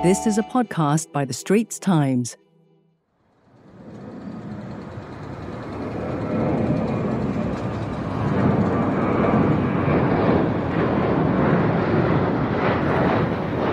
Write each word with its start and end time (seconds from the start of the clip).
This 0.00 0.28
is 0.28 0.38
a 0.38 0.44
podcast 0.44 1.10
by 1.10 1.24
The 1.24 1.32
Straits 1.32 1.76
Times. 1.76 2.36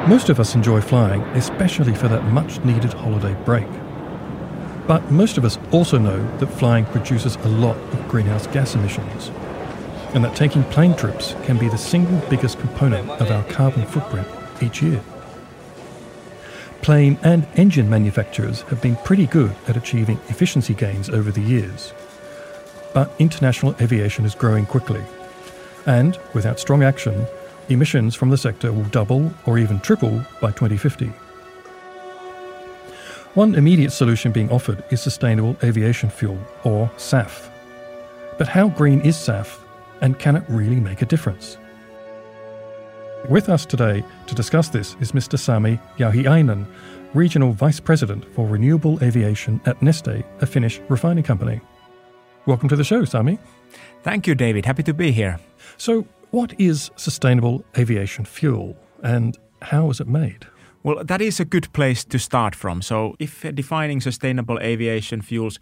Most 0.10 0.30
of 0.30 0.40
us 0.40 0.56
enjoy 0.56 0.82
flying, 0.82 1.22
especially 1.36 1.94
for 1.94 2.08
that 2.08 2.24
much 2.32 2.60
needed 2.66 2.94
holiday 2.94 3.36
break. 3.46 3.68
But 4.88 5.12
most 5.12 5.38
of 5.38 5.46
us 5.46 5.60
also 5.72 6.00
know 6.00 6.26
that 6.40 6.48
flying 6.48 6.86
produces 6.86 7.36
a 7.36 7.50
lot 7.50 7.78
of 7.78 8.08
greenhouse 8.08 8.48
gas 8.48 8.74
emissions, 8.74 9.30
and 10.16 10.24
that 10.24 10.36
taking 10.36 10.64
plane 10.64 10.96
trips 10.96 11.36
can 11.44 11.60
be 11.60 11.70
the 11.70 11.78
single 11.78 12.20
biggest 12.32 12.58
component 12.58 13.08
of 13.12 13.30
our 13.30 13.44
carbon 13.44 13.86
footprint 13.86 14.28
each 14.60 14.82
year. 14.82 15.04
Plane 16.86 17.18
and 17.24 17.48
engine 17.56 17.90
manufacturers 17.90 18.62
have 18.70 18.80
been 18.80 18.96
pretty 18.98 19.26
good 19.26 19.56
at 19.68 19.76
achieving 19.76 20.20
efficiency 20.28 20.76
gains 20.76 21.10
over 21.10 21.32
the 21.32 21.42
years. 21.42 21.94
But 22.94 23.12
international 23.18 23.76
aviation 23.82 24.24
is 24.24 24.36
growing 24.36 24.68
quickly, 24.68 25.02
and 25.88 26.20
without 26.36 26.60
strong 26.60 26.84
action, 26.84 27.26
emissions 27.70 28.14
from 28.14 28.30
the 28.30 28.38
sector 28.38 28.72
will 28.72 28.84
double 28.84 29.34
or 29.48 29.58
even 29.58 29.80
triple 29.80 30.24
by 30.40 30.52
2050. 30.52 31.08
One 33.34 33.56
immediate 33.56 33.92
solution 33.92 34.32
being 34.32 34.52
offered 34.52 34.84
is 34.92 35.02
sustainable 35.02 35.58
aviation 35.64 36.12
fuel, 36.12 36.38
or 36.64 36.92
SAF. 36.98 37.50
But 38.38 38.48
how 38.48 38.70
green 38.70 39.02
is 39.02 39.16
SAF, 39.16 39.58
and 40.02 40.20
can 40.20 40.36
it 40.36 40.44
really 40.48 40.80
make 40.80 41.02
a 41.02 41.08
difference? 41.08 41.58
With 43.30 43.50
us 43.50 43.66
today 43.66 44.04
to 44.28 44.36
discuss 44.36 44.70
this 44.70 44.96
is 45.00 45.14
Mr. 45.14 45.40
Sami 45.40 45.80
Jauhiainen, 45.98 46.68
Regional 47.16 47.54
Vice 47.54 47.80
President 47.80 48.24
for 48.36 48.46
Renewable 48.46 49.04
Aviation 49.04 49.60
at 49.66 49.80
Neste, 49.80 50.24
a 50.42 50.46
Finnish 50.46 50.80
refining 50.90 51.24
company. 51.24 51.60
Welcome 52.46 52.70
to 52.70 52.76
the 52.76 52.84
show, 52.84 53.04
Sami. 53.04 53.40
Thank 54.04 54.28
you, 54.28 54.36
David. 54.36 54.68
Happy 54.68 54.84
to 54.84 54.94
be 54.94 55.12
here. 55.12 55.40
So, 55.78 56.06
what 56.30 56.54
is 56.60 56.92
sustainable 56.98 57.66
aviation 57.76 58.26
fuel 58.26 58.78
and 59.02 59.36
how 59.64 59.90
is 59.90 60.00
it 60.00 60.08
made? 60.08 60.46
Well, 60.84 61.04
that 61.04 61.22
is 61.22 61.40
a 61.40 61.46
good 61.46 61.74
place 61.74 62.06
to 62.06 62.20
start 62.20 62.54
from. 62.54 62.84
So, 62.84 63.16
if 63.18 63.42
defining 63.56 64.02
sustainable 64.02 64.60
aviation 64.60 65.24
fuels, 65.24 65.58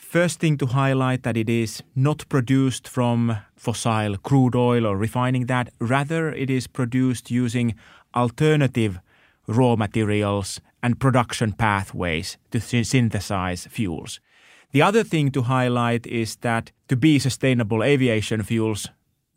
first 0.00 0.40
thing 0.40 0.56
to 0.58 0.66
highlight 0.66 1.22
that 1.22 1.36
it 1.36 1.48
is 1.48 1.82
not 1.94 2.28
produced 2.28 2.88
from 2.88 3.36
fossil 3.54 4.16
crude 4.16 4.56
oil 4.56 4.86
or 4.86 4.96
refining 4.96 5.46
that, 5.46 5.72
rather 5.78 6.32
it 6.32 6.50
is 6.50 6.66
produced 6.66 7.30
using 7.30 7.74
alternative 8.14 8.98
raw 9.46 9.76
materials 9.76 10.60
and 10.82 10.98
production 10.98 11.52
pathways 11.52 12.38
to 12.50 12.60
synthesize 12.60 13.66
fuels. 13.66 14.20
The 14.72 14.82
other 14.82 15.04
thing 15.04 15.30
to 15.32 15.42
highlight 15.42 16.06
is 16.06 16.36
that 16.36 16.72
to 16.88 16.96
be 16.96 17.18
sustainable 17.18 17.82
aviation 17.82 18.42
fuels, 18.42 18.88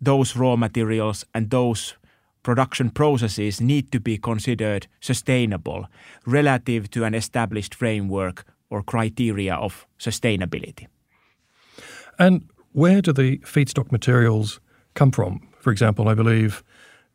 those 0.02 0.36
raw 0.36 0.56
materials 0.56 1.26
and 1.34 1.50
those 1.50 1.96
production 2.44 2.90
processes 2.90 3.62
need 3.62 3.92
to 3.92 4.00
be 4.00 4.18
considered 4.18 4.88
sustainable 5.00 5.88
relative 6.26 6.90
to 6.92 7.04
an 7.04 7.14
established 7.16 7.74
framework 7.74 8.46
or 8.74 8.84
criteria 8.84 9.54
of 9.54 9.86
sustainability. 10.00 10.88
And 12.18 12.50
where 12.72 13.02
do 13.02 13.14
the 13.14 13.38
feedstock 13.40 13.92
materials 13.92 14.60
come 14.96 15.12
from? 15.12 15.48
For 15.60 15.72
example, 15.72 16.10
I 16.10 16.16
believe 16.16 16.64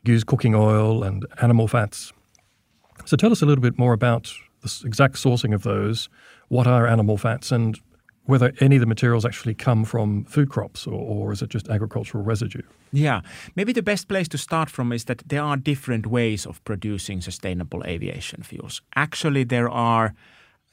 use 0.05 0.25
cooking 0.25 0.55
oil 0.55 1.03
and 1.03 1.27
animal 1.43 1.69
fats. 1.69 2.13
So 3.05 3.17
tell 3.17 3.33
us 3.33 3.43
a 3.43 3.47
little 3.47 3.63
bit 3.63 3.79
more 3.79 3.93
about 3.93 4.33
the 4.63 4.83
exact 4.85 5.17
sourcing 5.17 5.55
of 5.55 5.63
those. 5.63 6.09
What 6.49 6.67
are 6.67 6.87
animal 6.87 7.17
fats 7.17 7.53
and 7.53 7.79
whether 8.29 8.53
any 8.61 8.77
of 8.77 8.81
the 8.81 8.87
materials 8.87 9.25
actually 9.25 9.55
come 9.55 9.85
from 9.85 10.25
food 10.25 10.51
crops 10.51 10.87
or, 10.87 10.93
or, 10.93 11.33
is 11.33 11.41
it 11.41 11.49
just 11.49 11.69
agricultural 11.71 12.23
residue? 12.23 12.63
Yeah, 12.93 13.23
maybe 13.57 13.73
the 13.73 13.83
best 13.83 14.07
place 14.07 14.29
to 14.29 14.39
start 14.39 14.69
from 14.69 14.93
is 14.93 15.05
that 15.05 15.23
there 15.27 15.43
are 15.43 15.57
different 15.57 16.07
ways 16.07 16.47
of 16.47 16.63
producing 16.65 17.23
sustainable 17.23 17.83
aviation 17.87 18.43
fuels. 18.43 18.83
Actually, 18.95 19.45
there 19.45 19.71
are 19.71 20.15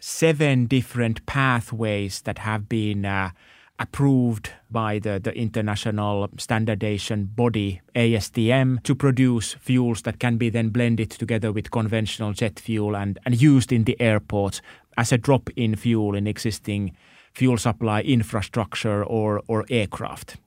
seven 0.05 0.67
different 0.67 1.25
pathways 1.25 2.21
that 2.21 2.37
have 2.37 2.69
been 2.69 3.03
uh, 3.05 3.31
approved 3.79 4.51
by 4.69 4.99
the, 4.99 5.19
the 5.19 5.35
international 5.35 6.29
standardization 6.37 7.25
body 7.25 7.81
ASTM 7.95 8.83
to 8.83 8.93
produce 8.93 9.55
fuels 9.55 10.03
that 10.03 10.19
can 10.19 10.37
be 10.37 10.47
then 10.51 10.69
blended 10.69 11.09
together 11.09 11.51
with 11.51 11.71
conventional 11.71 12.33
jet 12.33 12.59
fuel 12.59 12.95
and, 12.95 13.17
and 13.25 13.41
used 13.41 13.71
in 13.71 13.85
the 13.85 13.99
airports 13.99 14.61
as 14.95 15.11
a 15.11 15.17
drop 15.17 15.49
in 15.55 15.75
fuel 15.75 16.13
in 16.13 16.27
existing 16.27 16.95
fuel 17.33 17.57
supply 17.57 18.01
infrastructure 18.01 19.03
or, 19.03 19.41
or 19.47 19.65
aircraft. 19.71 20.37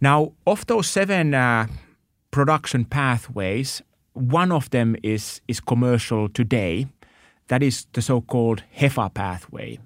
Now, 0.00 0.34
of 0.46 0.64
those 0.66 0.86
seven 0.86 1.34
uh, 1.34 1.66
production 2.30 2.84
pathways, 2.84 3.82
one 4.12 4.52
of 4.52 4.70
them 4.70 4.94
is, 5.02 5.40
is 5.48 5.58
commercial 5.58 6.28
today. 6.28 6.86
That 7.50 7.64
is 7.64 7.86
the 7.94 8.00
so 8.00 8.20
called 8.20 8.62
HEFA 8.78 9.12
pathway. 9.12 9.80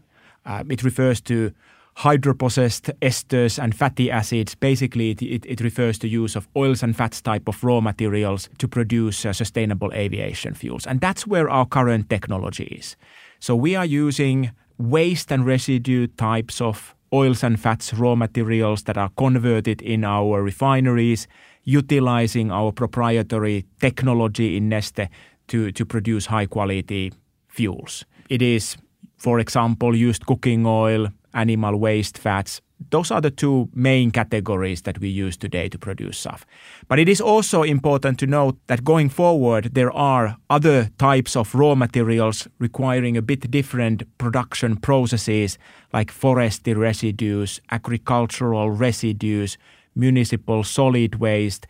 Uh, 0.45 0.65
it 0.69 0.85
refers 0.85 1.23
to 1.23 1.51
hydroprocessed 1.97 2.93
esters 3.01 3.59
and 3.59 3.75
fatty 3.75 4.11
acids. 4.11 4.55
Basically, 4.55 5.13
it, 5.13 5.23
it, 5.23 5.47
it, 5.47 5.61
refers 5.63 5.99
to 6.01 6.09
use 6.09 6.37
of 6.37 6.47
oils 6.55 6.83
and 6.83 6.95
fats 6.95 7.23
type 7.23 7.49
of 7.49 7.65
raw 7.65 7.81
materials 7.81 8.51
to 8.59 8.69
produce 8.69 9.25
uh, 9.25 9.33
sustainable 9.33 9.91
aviation 9.95 10.53
fuels. 10.53 10.87
And 10.87 11.01
that's 11.01 11.27
where 11.27 11.49
our 11.49 11.65
current 11.65 12.11
technology 12.11 12.65
is. 12.65 12.97
So 13.39 13.57
we 13.57 13.75
are 13.75 13.87
using 13.87 14.51
waste 14.77 15.33
and 15.33 15.47
residue 15.47 16.09
types 16.19 16.61
of 16.61 16.95
oils 17.15 17.43
and 17.43 17.59
fats 17.59 17.95
raw 17.95 18.15
materials 18.15 18.83
that 18.83 18.99
are 18.99 19.11
converted 19.17 19.81
in 19.81 20.05
our 20.05 20.43
refineries, 20.43 21.27
utilizing 21.63 22.51
our 22.51 22.73
proprietary 22.73 23.65
technology 23.81 24.59
in 24.59 24.69
Neste 24.69 25.09
to, 25.47 25.73
to 25.73 25.87
produce 25.87 26.27
high 26.27 26.47
quality 26.47 27.11
fuels. 27.55 28.05
It 28.29 28.43
is, 28.43 28.77
for 29.17 29.39
example, 29.39 29.97
used 29.97 30.27
cooking 30.27 30.67
oil, 30.67 31.09
animal 31.33 31.77
waste 31.79 32.19
fats, 32.19 32.61
those 32.91 33.11
are 33.11 33.21
the 33.21 33.31
two 33.31 33.69
main 33.75 34.11
categories 34.11 34.83
that 34.83 34.99
we 34.99 35.09
use 35.09 35.37
today 35.37 35.69
to 35.69 35.79
produce 35.79 36.23
SAF. 36.25 36.43
But 36.89 36.99
it 36.99 37.09
is 37.09 37.21
also 37.21 37.63
important 37.63 38.19
to 38.19 38.27
note 38.27 38.59
that 38.67 38.85
going 38.85 39.09
forward, 39.09 39.75
there 39.75 39.93
are 39.93 40.37
other 40.51 40.91
types 40.99 41.37
of 41.37 41.55
raw 41.55 41.75
materials 41.75 42.49
requiring 42.59 43.17
a 43.17 43.23
bit 43.23 43.51
different 43.51 44.03
production 44.19 44.77
processes, 44.77 45.59
like 45.93 46.11
forestry 46.11 46.75
residues, 46.75 47.61
agricultural 47.71 48.71
residues, 48.71 49.57
municipal 49.95 50.65
solid 50.65 51.17
waste, 51.17 51.67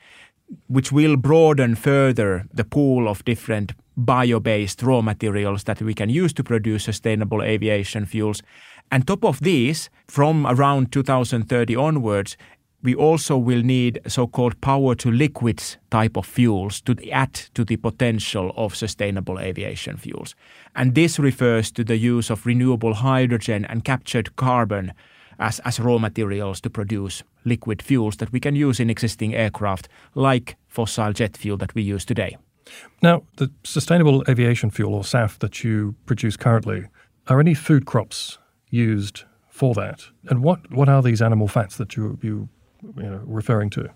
which 0.67 0.93
will 0.93 1.17
broaden 1.17 1.75
further 1.75 2.47
the 2.53 2.65
pool 2.65 3.09
of 3.09 3.25
different 3.25 3.73
bio 3.97 4.41
based 4.41 4.83
raw 4.83 5.01
materials 5.01 5.65
that 5.65 5.81
we 5.81 5.95
can 5.95 6.09
use 6.09 6.33
to 6.35 6.45
produce 6.45 6.85
sustainable 6.85 7.43
aviation 7.43 8.07
fuels. 8.07 8.43
And 8.91 9.07
top 9.07 9.25
of 9.25 9.41
these, 9.41 9.91
from 10.09 10.47
around 10.47 10.93
2030 10.93 11.77
onwards, 11.77 12.37
we 12.85 12.95
also 12.95 13.39
will 13.39 13.63
need 13.63 13.99
so-called 14.07 14.61
power 14.61 14.95
to 14.95 15.11
liquids 15.11 15.79
type 15.91 16.19
of 16.19 16.27
fuels 16.27 16.83
to 16.83 16.95
add 17.11 17.33
to 17.55 17.65
the 17.65 17.77
potential 17.77 18.53
of 18.57 18.77
sustainable 18.77 19.41
aviation 19.41 19.97
fuels. 19.97 20.35
And 20.77 20.95
this 20.95 21.19
refers 21.19 21.73
to 21.73 21.85
the 21.85 21.97
use 21.97 22.29
of 22.29 22.45
renewable 22.45 22.95
hydrogen 22.95 23.65
and 23.65 23.85
captured 23.85 24.37
carbon 24.37 24.93
as, 25.39 25.61
as 25.61 25.81
raw 25.81 25.97
materials 25.97 26.61
to 26.61 26.71
produce 26.71 27.23
liquid 27.47 27.81
fuels 27.81 28.17
that 28.19 28.33
we 28.33 28.41
can 28.41 28.55
use 28.55 28.79
in 28.79 28.91
existing 28.91 29.35
aircraft 29.35 29.89
like 30.15 30.57
fossil 30.69 31.15
jet 31.15 31.39
fuel 31.39 31.57
that 31.57 31.75
we 31.75 31.83
use 31.83 32.05
today. 32.05 32.37
Now, 33.03 33.23
the 33.37 33.51
sustainable 33.63 34.25
aviation 34.29 34.71
fuel 34.71 34.95
or 34.95 35.03
SAF 35.03 35.39
that 35.39 35.63
you 35.65 35.95
produce 36.07 36.37
currently, 36.37 36.87
are 37.29 37.41
any 37.41 37.55
food 37.55 37.87
crops 37.87 38.39
used 38.71 39.25
for 39.49 39.75
that? 39.75 40.05
And 40.29 40.43
what, 40.43 40.71
what 40.71 40.89
are 40.89 41.03
these 41.03 41.23
animal 41.23 41.49
fats 41.49 41.77
that 41.77 41.97
you, 41.97 42.19
you, 42.23 42.49
you 42.97 43.03
know, 43.03 43.23
referring 43.25 43.71
to? 43.71 43.91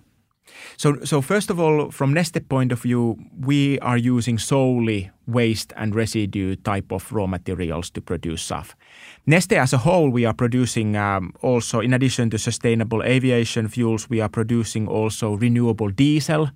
So, 0.77 1.05
so 1.05 1.21
first 1.21 1.51
of 1.51 1.61
all, 1.61 1.91
from 1.91 2.15
Neste 2.15 2.49
point 2.49 2.73
of 2.73 2.81
view, 2.81 3.19
we 3.39 3.79
are 3.81 3.99
using 3.99 4.39
solely 4.39 5.11
waste 5.27 5.73
and 5.77 5.95
residue 5.95 6.57
type 6.57 6.91
of 6.91 7.13
raw 7.13 7.27
materials 7.27 7.91
to 7.91 8.01
produce 8.01 8.49
SAF. 8.49 8.75
Neste 9.27 9.57
as 9.57 9.73
a 9.73 9.79
whole, 9.79 10.11
we 10.11 10.25
are 10.25 10.35
producing 10.35 10.97
um, 10.97 11.35
also, 11.43 11.81
in 11.81 11.93
addition 11.93 12.31
to 12.31 12.39
sustainable 12.39 13.03
aviation 13.03 13.69
fuels, 13.69 14.09
we 14.09 14.21
are 14.21 14.29
producing 14.29 14.89
also 14.89 15.35
renewable 15.35 15.91
diesel, 15.91 16.51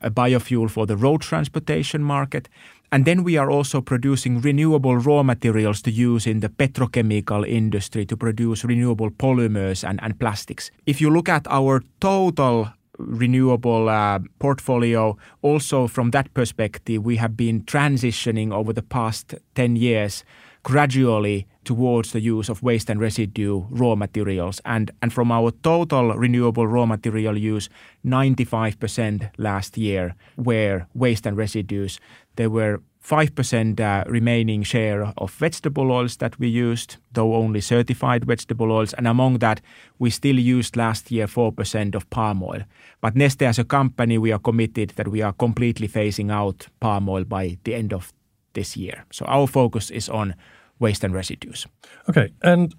a 0.00 0.10
biofuel 0.10 0.70
for 0.70 0.86
the 0.86 0.96
road 0.96 1.22
transportation 1.22 2.02
market. 2.02 2.48
And 2.92 3.04
then 3.04 3.24
we 3.24 3.36
are 3.36 3.50
also 3.50 3.80
producing 3.80 4.40
renewable 4.40 4.96
raw 4.96 5.22
materials 5.22 5.82
to 5.82 5.90
use 5.90 6.26
in 6.26 6.40
the 6.40 6.48
petrochemical 6.48 7.46
industry 7.46 8.06
to 8.06 8.16
produce 8.16 8.64
renewable 8.64 9.10
polymers 9.10 9.88
and, 9.88 10.00
and 10.02 10.18
plastics. 10.18 10.70
If 10.86 11.00
you 11.00 11.10
look 11.10 11.28
at 11.28 11.46
our 11.48 11.82
total 12.00 12.68
renewable 12.98 13.88
uh, 13.88 14.18
portfolio. 14.38 15.16
Also, 15.42 15.86
from 15.86 16.10
that 16.12 16.32
perspective, 16.34 17.04
we 17.04 17.16
have 17.16 17.36
been 17.36 17.62
transitioning 17.62 18.52
over 18.52 18.72
the 18.72 18.82
past 18.82 19.34
10 19.54 19.76
years 19.76 20.24
gradually 20.66 21.46
towards 21.62 22.10
the 22.10 22.20
use 22.20 22.48
of 22.48 22.60
waste 22.60 22.90
and 22.90 23.00
residue 23.00 23.62
raw 23.70 23.94
materials. 23.94 24.60
And, 24.64 24.90
and 25.00 25.12
from 25.12 25.30
our 25.30 25.52
total 25.62 26.12
renewable 26.14 26.66
raw 26.66 26.86
material 26.86 27.38
use, 27.38 27.68
95% 28.04 29.30
last 29.38 29.78
year 29.78 30.16
were 30.36 30.88
waste 30.92 31.24
and 31.24 31.36
residues. 31.36 32.00
There 32.34 32.50
were 32.50 32.82
5% 33.00 33.78
uh, 33.78 34.10
remaining 34.10 34.64
share 34.64 35.12
of 35.18 35.30
vegetable 35.34 35.92
oils 35.92 36.16
that 36.16 36.36
we 36.40 36.48
used, 36.48 36.96
though 37.12 37.36
only 37.36 37.60
certified 37.60 38.24
vegetable 38.24 38.72
oils. 38.72 38.92
And 38.94 39.06
among 39.06 39.38
that, 39.38 39.60
we 40.00 40.10
still 40.10 40.36
used 40.36 40.76
last 40.76 41.12
year 41.12 41.28
4% 41.28 41.94
of 41.94 42.10
palm 42.10 42.42
oil. 42.42 42.62
But 43.00 43.14
Neste 43.14 43.42
as 43.42 43.60
a 43.60 43.64
company, 43.64 44.18
we 44.18 44.32
are 44.32 44.40
committed 44.40 44.94
that 44.96 45.06
we 45.06 45.22
are 45.22 45.32
completely 45.32 45.86
phasing 45.86 46.32
out 46.32 46.66
palm 46.80 47.08
oil 47.08 47.22
by 47.22 47.56
the 47.62 47.76
end 47.76 47.92
of 47.92 48.12
this 48.56 48.76
year. 48.76 49.04
So 49.12 49.24
our 49.26 49.46
focus 49.46 49.92
is 49.92 50.08
on 50.08 50.34
waste 50.78 51.04
and 51.04 51.14
residues. 51.14 51.66
Okay. 52.08 52.32
And 52.42 52.74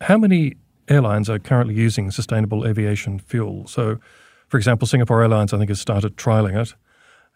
how 0.00 0.18
many 0.18 0.54
airlines 0.88 1.28
are 1.28 1.38
currently 1.38 1.74
using 1.74 2.10
sustainable 2.10 2.66
aviation 2.66 3.18
fuel? 3.18 3.66
So, 3.66 3.98
for 4.48 4.56
example, 4.56 4.86
Singapore 4.86 5.22
Airlines, 5.22 5.52
I 5.52 5.58
think, 5.58 5.70
has 5.70 5.80
started 5.80 6.16
trialing 6.16 6.60
it. 6.60 6.74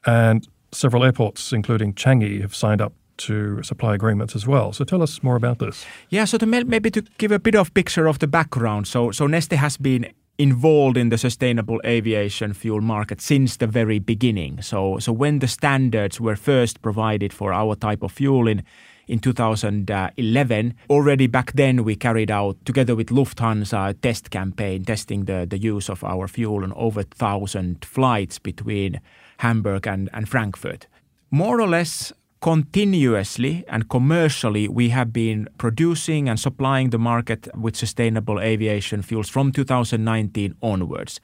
And 0.06 0.46
several 0.72 1.04
airports, 1.04 1.52
including 1.52 1.94
Changi, 1.94 2.40
have 2.40 2.54
signed 2.54 2.80
up 2.80 2.92
to 3.18 3.62
supply 3.62 3.94
agreements 3.94 4.34
as 4.34 4.46
well. 4.46 4.72
So 4.72 4.84
tell 4.84 5.02
us 5.02 5.22
more 5.22 5.36
about 5.36 5.58
this. 5.58 5.84
Yeah, 6.08 6.24
so 6.24 6.38
to 6.38 6.46
maybe 6.46 6.90
to 6.90 7.02
give 7.18 7.30
a 7.30 7.38
bit 7.38 7.54
of 7.54 7.72
picture 7.74 8.06
of 8.06 8.18
the 8.18 8.26
background. 8.26 8.88
So, 8.88 9.10
so 9.12 9.26
Neste 9.26 9.56
has 9.56 9.76
been 9.76 10.12
involved 10.38 10.96
in 10.96 11.10
the 11.10 11.18
sustainable 11.18 11.80
aviation 11.84 12.54
fuel 12.54 12.80
market 12.80 13.20
since 13.20 13.58
the 13.58 13.66
very 13.66 13.98
beginning. 13.98 14.62
So, 14.62 14.98
so 14.98 15.12
when 15.12 15.38
the 15.38 15.48
standards 15.48 16.20
were 16.20 16.36
first 16.36 16.80
provided 16.82 17.32
for 17.32 17.52
our 17.52 17.76
type 17.76 18.02
of 18.02 18.12
fuel 18.12 18.48
in 18.48 18.64
in 19.12 19.18
2011. 19.18 20.74
Already 20.88 21.26
back 21.26 21.52
then, 21.52 21.84
we 21.84 21.94
carried 21.94 22.30
out, 22.30 22.56
together 22.64 22.96
with 22.96 23.08
Lufthansa, 23.08 23.90
a 23.90 23.94
test 23.94 24.30
campaign 24.30 24.84
testing 24.84 25.26
the, 25.26 25.46
the 25.48 25.58
use 25.58 25.90
of 25.90 26.02
our 26.02 26.26
fuel 26.26 26.64
on 26.64 26.72
over 26.72 27.00
1,000 27.00 27.84
flights 27.84 28.38
between 28.38 29.00
Hamburg 29.38 29.86
and, 29.86 30.08
and 30.14 30.30
Frankfurt. 30.30 30.86
More 31.30 31.60
or 31.60 31.68
less 31.68 32.10
continuously 32.40 33.64
and 33.68 33.90
commercially, 33.90 34.66
we 34.66 34.88
have 34.88 35.12
been 35.12 35.46
producing 35.58 36.26
and 36.26 36.40
supplying 36.40 36.88
the 36.88 36.98
market 36.98 37.48
with 37.54 37.76
sustainable 37.76 38.40
aviation 38.40 39.02
fuels 39.02 39.28
from 39.28 39.52
2019 39.52 40.56
onwards. 40.62 41.20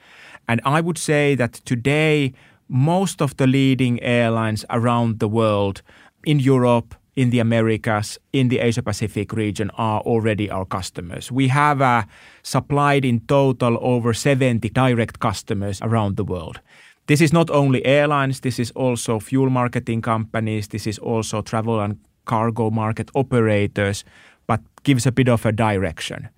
And 0.47 0.61
I 0.65 0.83
would 0.83 0.99
say 0.99 1.35
that 1.37 1.55
today, 1.65 2.35
most 2.69 3.23
of 3.23 3.35
the 3.39 3.47
leading 3.47 4.03
airlines 4.03 4.67
around 4.69 5.21
the 5.21 5.29
world 5.29 5.81
in 6.25 6.39
Europe, 6.39 6.95
in 7.19 7.31
the 7.31 7.41
Americas, 7.41 8.17
in 8.33 8.49
the 8.49 8.61
Asia 8.61 8.81
Pacific 8.83 9.33
region 9.33 9.71
are 9.77 10.01
already 10.03 10.49
our 10.49 10.65
customers. 10.65 11.33
We 11.33 11.49
have 11.49 11.83
uh, 11.83 12.05
supplied 12.45 13.05
in 13.05 13.21
total 13.27 13.77
over 13.81 14.15
70 14.15 14.69
direct 14.69 15.19
customers 15.19 15.83
around 15.83 16.17
the 16.17 16.23
world. 16.23 16.61
This 17.07 17.21
is 17.21 17.33
not 17.33 17.51
only 17.51 17.85
airlines, 17.85 18.41
this 18.41 18.61
is 18.61 18.71
also 18.77 19.19
fuel 19.19 19.51
marketing 19.51 20.01
companies, 20.01 20.69
this 20.69 20.87
is 20.87 20.99
also 20.99 21.43
travel 21.43 21.81
and 21.81 21.99
cargo 22.25 22.71
market 22.71 23.11
operators, 23.15 24.05
but 24.47 24.61
gives 24.85 25.05
a 25.05 25.11
bit 25.11 25.29
of 25.29 25.45
a 25.45 25.51
direction. 25.51 26.29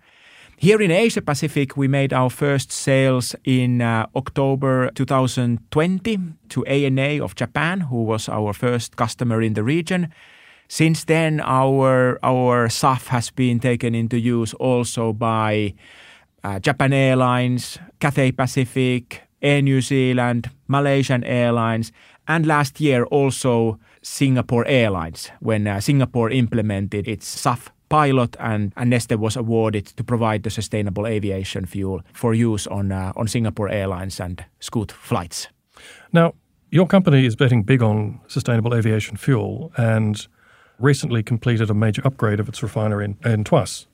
Here 0.57 0.81
in 0.81 0.91
Asia 0.91 1.21
Pacific, 1.21 1.77
we 1.77 1.89
made 1.89 2.15
our 2.15 2.31
first 2.31 2.73
sales 2.73 3.37
in 3.45 3.83
uh, 3.83 4.07
October 4.17 4.91
2020 4.95 6.19
to 6.49 6.65
ANA 6.65 7.23
of 7.23 7.35
Japan, 7.35 7.81
who 7.81 8.03
was 8.05 8.31
our 8.31 8.55
first 8.55 8.97
customer 8.97 9.43
in 9.43 9.53
the 9.53 9.63
region. 9.63 10.09
Since 10.71 11.07
then, 11.07 11.41
our 11.41 12.21
our 12.23 12.69
SAF 12.69 13.09
has 13.09 13.31
been 13.31 13.59
taken 13.59 13.93
into 13.93 14.17
use 14.17 14.55
also 14.55 15.13
by 15.13 15.75
uh, 16.45 16.61
Japan 16.61 16.93
Airlines, 16.93 17.77
Cathay 17.99 18.31
Pacific, 18.31 19.23
Air 19.43 19.63
New 19.63 19.81
Zealand, 19.81 20.49
Malaysian 20.69 21.25
Airlines, 21.25 21.91
and 22.29 22.47
last 22.47 22.81
year 22.81 23.05
also 23.11 23.81
Singapore 24.03 24.65
Airlines 24.69 25.33
when 25.41 25.67
uh, 25.67 25.81
Singapore 25.81 26.31
implemented 26.31 27.09
its 27.09 27.27
SAF 27.27 27.67
pilot 27.89 28.37
and, 28.39 28.73
and 28.77 28.93
Neste 28.93 29.17
was 29.17 29.37
awarded 29.37 29.87
to 29.97 30.05
provide 30.05 30.45
the 30.45 30.51
sustainable 30.51 31.05
aviation 31.05 31.67
fuel 31.67 32.01
for 32.13 32.33
use 32.33 32.69
on 32.69 32.93
uh, 32.93 33.13
on 33.17 33.27
Singapore 33.27 33.69
Airlines 33.71 34.21
and 34.21 34.45
Scoot 34.61 34.93
flights. 34.93 35.49
Now, 36.13 36.35
your 36.71 36.87
company 36.87 37.27
is 37.27 37.35
betting 37.35 37.65
big 37.65 37.83
on 37.83 38.21
sustainable 38.29 38.73
aviation 38.73 39.17
fuel 39.17 39.73
and 39.77 40.29
recently 40.81 41.23
completed 41.23 41.71
a 41.71 41.75
major 41.75 42.03
upgrade 42.05 42.41
of 42.41 42.49
its 42.49 42.63
refinery 42.63 43.05
in, 43.05 43.17
in 43.25 43.45
Tuas, 43.45 43.87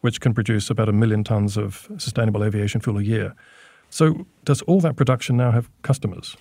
which 0.00 0.20
can 0.20 0.34
produce 0.34 0.70
about 0.70 0.88
a 0.88 0.92
million 0.92 1.24
tons 1.24 1.56
of 1.56 1.88
sustainable 1.98 2.44
aviation 2.44 2.80
fuel 2.80 2.98
a 2.98 3.02
year. 3.02 3.34
So, 3.90 4.26
does 4.44 4.62
all 4.62 4.80
that 4.80 4.96
production 4.96 5.36
now 5.36 5.50
have 5.50 5.68
customers? 5.82 6.34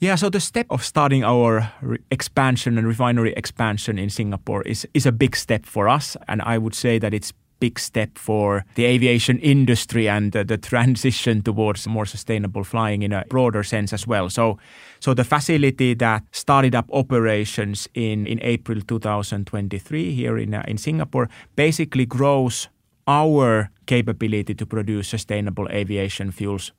Yeah, 0.00 0.16
so 0.16 0.28
the 0.28 0.40
step 0.40 0.66
of 0.70 0.84
starting 0.84 1.22
our 1.22 1.72
re- 1.80 1.98
expansion 2.10 2.76
and 2.78 2.86
refinery 2.86 3.32
expansion 3.36 3.96
in 3.96 4.10
Singapore 4.10 4.62
is, 4.62 4.88
is 4.92 5.06
a 5.06 5.12
big 5.12 5.36
step 5.36 5.66
for 5.66 5.88
us. 5.88 6.16
And 6.26 6.42
I 6.42 6.58
would 6.58 6.74
say 6.74 6.98
that 6.98 7.14
it's 7.14 7.32
big 7.66 7.78
step 7.78 8.18
for 8.18 8.64
the 8.76 8.84
aviation 8.84 9.38
industry 9.40 10.08
and 10.08 10.32
the, 10.32 10.44
the 10.44 10.58
transition 10.58 11.42
towards 11.42 11.88
more 11.88 12.06
sustainable 12.06 12.64
flying 12.64 13.02
in 13.02 13.12
a 13.12 13.24
broader 13.28 13.64
sense 13.64 13.92
as 13.92 14.06
well. 14.06 14.30
So, 14.30 14.58
so 15.00 15.14
the 15.14 15.24
facility 15.24 15.94
that 15.94 16.22
started 16.30 16.74
up 16.74 16.88
operations 16.92 17.88
in, 17.94 18.26
in 18.26 18.38
April 18.42 18.80
2023 18.80 20.14
here 20.14 20.38
in, 20.38 20.54
uh, 20.54 20.62
in 20.68 20.78
Singapore 20.78 21.28
basically 21.56 22.06
grows 22.06 22.68
our 23.08 23.70
capability 23.86 24.54
to 24.54 24.66
produce 24.66 25.08
sustainable 25.08 25.68
aviation 25.70 26.30
fuels 26.30 26.72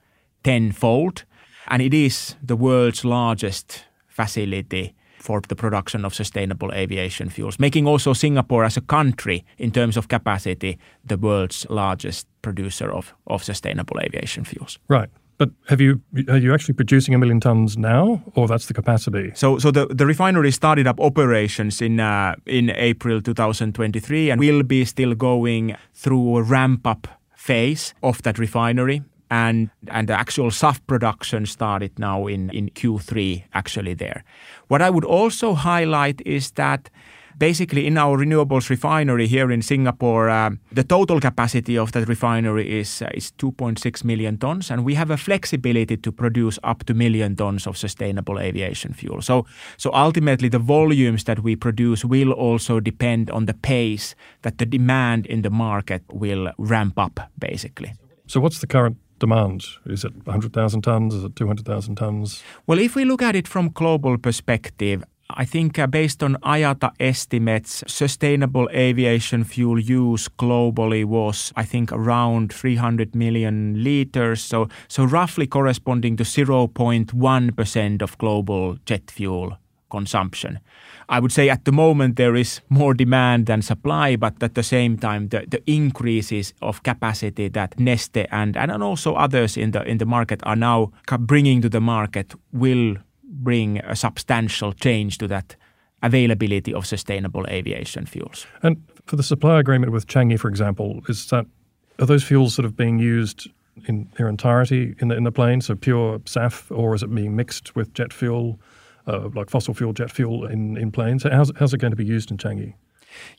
tenfold. 0.43 1.25
And 1.67 1.81
it 1.81 1.93
is 1.93 2.35
the 2.41 2.55
world's 2.55 3.03
largest 3.03 3.85
facility 4.07 4.95
for 5.27 5.41
the 5.41 5.55
production 5.55 6.05
of 6.05 6.13
sustainable 6.13 6.71
aviation 6.73 7.29
fuels, 7.29 7.59
making 7.59 7.87
also 7.87 8.13
Singapore 8.13 8.65
as 8.65 8.77
a 8.77 8.81
country, 8.81 9.43
in 9.57 9.71
terms 9.71 9.97
of 9.97 10.07
capacity, 10.07 10.77
the 11.07 11.17
world's 11.17 11.67
largest 11.69 12.27
producer 12.41 12.89
of, 12.89 13.13
of 13.25 13.43
sustainable 13.43 13.99
aviation 13.99 14.45
fuels. 14.45 14.79
Right. 14.87 15.09
But 15.37 15.49
have 15.67 15.81
you 15.81 16.01
are 16.29 16.37
you 16.37 16.53
actually 16.53 16.75
producing 16.75 17.13
a 17.13 17.17
million 17.17 17.39
tons 17.39 17.77
now, 17.77 18.23
or 18.35 18.47
that's 18.47 18.65
the 18.65 18.73
capacity? 18.73 19.31
So, 19.35 19.59
so 19.59 19.71
the, 19.71 19.85
the 19.85 20.05
refinery 20.05 20.51
started 20.51 20.87
up 20.87 20.99
operations 20.99 21.81
in 21.81 21.99
uh, 21.99 22.35
in 22.45 22.71
April 22.71 23.21
2023, 23.21 24.31
and 24.31 24.39
will 24.39 24.63
be 24.63 24.85
still 24.85 25.13
going 25.13 25.75
through 25.93 26.37
a 26.37 26.41
ramp 26.41 26.87
up 26.87 27.07
phase 27.35 27.93
of 28.01 28.21
that 28.23 28.39
refinery 28.39 29.01
and 29.29 29.69
and 29.87 30.07
the 30.07 30.13
actual 30.13 30.51
SAF 30.51 30.79
production 30.87 31.45
started 31.45 31.99
now 31.99 32.27
in 32.27 32.49
in 32.49 32.69
Q3 32.69 33.43
actually 33.53 33.95
there. 33.95 34.23
What 34.67 34.81
I 34.81 34.89
would 34.89 35.05
also 35.05 35.53
highlight 35.53 36.21
is 36.25 36.51
that 36.51 36.89
basically 37.37 37.85
in 37.85 37.97
our 37.97 38.17
renewables 38.17 38.69
refinery 38.69 39.27
here 39.27 39.51
in 39.51 39.61
Singapore, 39.61 40.29
uh, 40.29 40.51
the 40.71 40.83
total 40.83 41.19
capacity 41.19 41.77
of 41.77 41.91
that 41.91 42.07
refinery 42.07 42.79
is 42.79 43.01
uh, 43.01 43.09
is 43.13 43.31
2.6 43.37 44.03
million 44.03 44.37
tons, 44.37 44.71
and 44.71 44.83
we 44.85 44.95
have 44.95 45.11
a 45.11 45.17
flexibility 45.17 45.97
to 45.97 46.11
produce 46.11 46.59
up 46.63 46.83
to 46.85 46.93
million 46.93 47.35
tons 47.35 47.67
of 47.67 47.77
sustainable 47.77 48.39
aviation 48.39 48.93
fuel. 48.93 49.21
So, 49.21 49.45
so 49.77 49.91
ultimately, 49.93 50.49
the 50.49 50.59
volumes 50.59 51.23
that 51.23 51.39
we 51.39 51.55
produce 51.55 52.05
will 52.05 52.31
also 52.31 52.79
depend 52.79 53.29
on 53.29 53.45
the 53.45 53.53
pace 53.53 54.15
that 54.41 54.57
the 54.57 54.65
demand 54.65 55.25
in 55.25 55.41
the 55.41 55.49
market 55.49 56.03
will 56.11 56.51
ramp 56.57 56.97
up, 56.97 57.19
basically. 57.37 57.93
So, 58.27 58.39
what's 58.39 58.59
the 58.59 58.67
current 58.67 58.97
demand? 59.19 59.65
Is 59.85 60.03
it 60.03 60.13
100,000 60.25 60.81
tons? 60.81 61.13
Is 61.13 61.23
it 61.23 61.35
200,000 61.35 61.95
tons? 61.95 62.43
Well, 62.65 62.79
if 62.79 62.95
we 62.95 63.05
look 63.05 63.21
at 63.21 63.35
it 63.35 63.47
from 63.47 63.69
global 63.69 64.17
perspective, 64.17 65.03
I 65.29 65.43
think 65.43 65.77
uh, 65.77 65.87
based 65.87 66.23
on 66.23 66.37
IATA 66.37 66.91
estimates, 66.99 67.83
sustainable 67.85 68.69
aviation 68.73 69.43
fuel 69.43 69.77
use 69.79 70.29
globally 70.29 71.03
was, 71.03 71.51
I 71.55 71.65
think, 71.65 71.91
around 71.91 72.53
300 72.53 73.13
million 73.13 73.83
liters. 73.83 74.41
So, 74.41 74.69
so 74.87 75.03
roughly 75.03 75.45
corresponding 75.45 76.15
to 76.17 76.23
0.1% 76.23 78.01
of 78.01 78.17
global 78.17 78.77
jet 78.85 79.11
fuel 79.11 79.57
consumption. 79.89 80.59
I 81.09 81.19
would 81.19 81.31
say 81.31 81.49
at 81.49 81.65
the 81.65 81.71
moment 81.71 82.15
there 82.15 82.35
is 82.35 82.61
more 82.69 82.93
demand 82.93 83.45
than 83.45 83.61
supply, 83.61 84.17
but 84.17 84.43
at 84.43 84.55
the 84.55 84.63
same 84.63 84.97
time, 84.97 85.29
the, 85.29 85.45
the 85.47 85.61
increases 85.65 86.53
of 86.61 86.83
capacity 86.83 87.47
that 87.49 87.77
Neste 87.77 88.27
and, 88.31 88.57
and 88.57 88.83
also 88.83 89.15
others 89.15 89.57
in 89.57 89.71
the 89.71 89.83
in 89.83 89.97
the 89.97 90.05
market 90.05 90.41
are 90.43 90.55
now 90.55 90.91
bringing 91.19 91.61
to 91.61 91.69
the 91.69 91.81
market 91.81 92.33
will 92.51 92.95
bring 93.23 93.77
a 93.79 93.95
substantial 93.95 94.73
change 94.73 95.17
to 95.17 95.27
that 95.27 95.55
availability 96.03 96.73
of 96.73 96.85
sustainable 96.85 97.45
aviation 97.47 98.05
fuels. 98.05 98.47
And 98.61 98.77
for 99.05 99.15
the 99.15 99.23
supply 99.23 99.59
agreement 99.59 99.91
with 99.91 100.07
Changi, 100.07 100.37
for 100.39 100.49
example, 100.49 101.01
is 101.07 101.27
that 101.27 101.45
are 101.99 102.05
those 102.05 102.23
fuels 102.23 102.53
sort 102.53 102.65
of 102.65 102.75
being 102.75 102.99
used 102.99 103.49
in 103.85 104.09
their 104.17 104.27
entirety 104.27 104.95
in 104.99 105.07
the, 105.07 105.15
in 105.15 105.23
the 105.23 105.31
plane, 105.31 105.61
so 105.61 105.75
pure 105.75 106.19
SAF, 106.19 106.75
or 106.75 106.95
is 106.95 107.03
it 107.03 107.13
being 107.13 107.35
mixed 107.35 107.75
with 107.75 107.93
jet 107.93 108.13
fuel, 108.13 108.59
uh, 109.07 109.29
like 109.33 109.49
fossil 109.49 109.73
fuel 109.73 109.93
jet 109.93 110.11
fuel 110.11 110.45
in, 110.45 110.77
in 110.77 110.91
planes? 110.91 111.23
How's, 111.23 111.51
how's 111.57 111.73
it 111.73 111.79
going 111.79 111.91
to 111.91 111.97
be 111.97 112.05
used 112.05 112.31
in 112.31 112.37
Changi? 112.37 112.73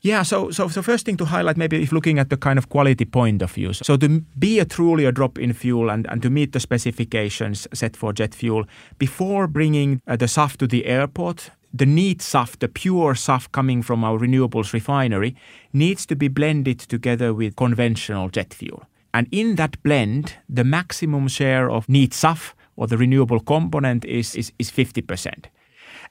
Yeah, 0.01 0.23
so 0.23 0.51
so 0.51 0.67
so 0.67 0.81
first 0.81 1.05
thing 1.05 1.17
to 1.17 1.25
highlight, 1.25 1.57
maybe 1.57 1.81
if 1.81 1.91
looking 1.91 2.19
at 2.19 2.29
the 2.29 2.37
kind 2.37 2.57
of 2.59 2.69
quality 2.69 3.05
point 3.05 3.41
of 3.41 3.51
view. 3.51 3.73
So 3.73 3.97
to 3.97 4.21
be 4.37 4.59
a 4.59 4.65
truly 4.65 5.05
a 5.05 5.11
drop 5.11 5.37
in 5.37 5.53
fuel 5.53 5.89
and, 5.89 6.07
and 6.07 6.21
to 6.21 6.29
meet 6.29 6.51
the 6.51 6.59
specifications 6.59 7.67
set 7.73 7.95
for 7.95 8.13
jet 8.13 8.35
fuel, 8.35 8.65
before 8.97 9.47
bringing 9.47 10.01
uh, 10.07 10.15
the 10.15 10.25
SAF 10.25 10.57
to 10.57 10.67
the 10.67 10.85
airport, 10.85 11.51
the 11.73 11.85
neat 11.85 12.19
SAF, 12.19 12.57
the 12.59 12.67
pure 12.67 13.13
SAF 13.13 13.51
coming 13.51 13.81
from 13.81 14.03
our 14.03 14.17
renewables 14.17 14.73
refinery, 14.73 15.35
needs 15.73 16.05
to 16.07 16.15
be 16.15 16.27
blended 16.27 16.79
together 16.79 17.33
with 17.33 17.55
conventional 17.55 18.29
jet 18.29 18.53
fuel. 18.53 18.83
And 19.13 19.27
in 19.31 19.55
that 19.55 19.81
blend, 19.83 20.35
the 20.47 20.63
maximum 20.63 21.27
share 21.27 21.69
of 21.69 21.89
neat 21.89 22.11
SAF 22.11 22.53
or 22.75 22.87
the 22.87 22.97
renewable 22.97 23.39
component 23.39 24.05
is, 24.05 24.35
is, 24.35 24.51
is 24.57 24.71
50%. 24.71 25.45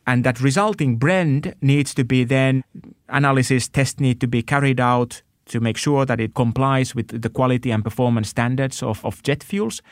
And 0.08 0.24
that 0.24 0.40
resulting 0.40 0.96
blend 0.96 1.54
needs 1.60 1.92
to 1.92 2.02
be 2.02 2.24
then 2.24 2.64
analysis 3.10 3.68
tests 3.68 4.00
need 4.00 4.22
to 4.22 4.26
be 4.26 4.42
carried 4.42 4.80
out 4.80 5.20
to 5.48 5.60
make 5.60 5.76
sure 5.76 6.06
that 6.06 6.18
it 6.18 6.34
complies 6.34 6.94
with 6.94 7.20
the 7.20 7.28
quality 7.28 7.70
and 7.70 7.84
performance 7.84 8.30
standards 8.30 8.82
of, 8.82 9.04
of 9.04 9.22
jet 9.22 9.42
fuels. 9.42 9.82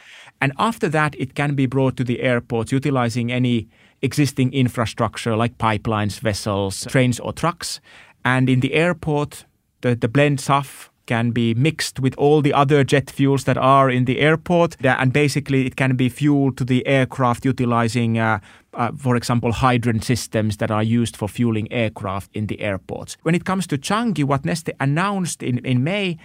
And 0.40 0.54
after 0.58 0.88
that, 0.88 1.14
it 1.18 1.34
can 1.34 1.54
be 1.54 1.66
brought 1.66 1.98
to 1.98 2.04
the 2.04 2.22
airports 2.22 2.72
utilizing 2.72 3.30
any 3.30 3.68
existing 4.00 4.54
infrastructure 4.54 5.36
like 5.36 5.58
pipelines, 5.58 6.18
vessels, 6.18 6.86
trains, 6.86 7.20
or 7.20 7.34
trucks. 7.34 7.82
And 8.24 8.48
in 8.48 8.60
the 8.60 8.72
airport, 8.72 9.44
the, 9.82 9.94
the 9.94 10.08
blend 10.08 10.38
SAF 10.38 10.88
can 11.06 11.30
be 11.30 11.54
mixed 11.54 12.00
with 12.00 12.14
all 12.16 12.42
the 12.42 12.52
other 12.52 12.84
jet 12.84 13.10
fuels 13.10 13.44
that 13.44 13.56
are 13.56 13.90
in 13.90 14.04
the 14.04 14.20
airport. 14.20 14.76
And 14.84 15.12
basically, 15.12 15.66
it 15.66 15.76
can 15.76 15.96
be 15.96 16.08
fueled 16.08 16.56
to 16.58 16.64
the 16.64 16.86
aircraft 16.86 17.44
utilizing, 17.44 18.18
uh, 18.18 18.40
uh, 18.74 18.92
for 18.96 19.16
example, 19.16 19.52
hydrant 19.52 20.04
systems 20.04 20.58
that 20.58 20.70
are 20.70 20.82
used 20.82 21.16
for 21.16 21.28
fueling 21.28 21.70
aircraft 21.72 22.30
in 22.34 22.46
the 22.46 22.60
airports. 22.60 23.16
When 23.22 23.34
it 23.34 23.44
comes 23.44 23.66
to 23.68 23.78
Changi, 23.78 24.24
what 24.24 24.42
Neste 24.42 24.72
announced 24.78 25.42
in, 25.42 25.58
in 25.58 25.82
May, 25.82 26.18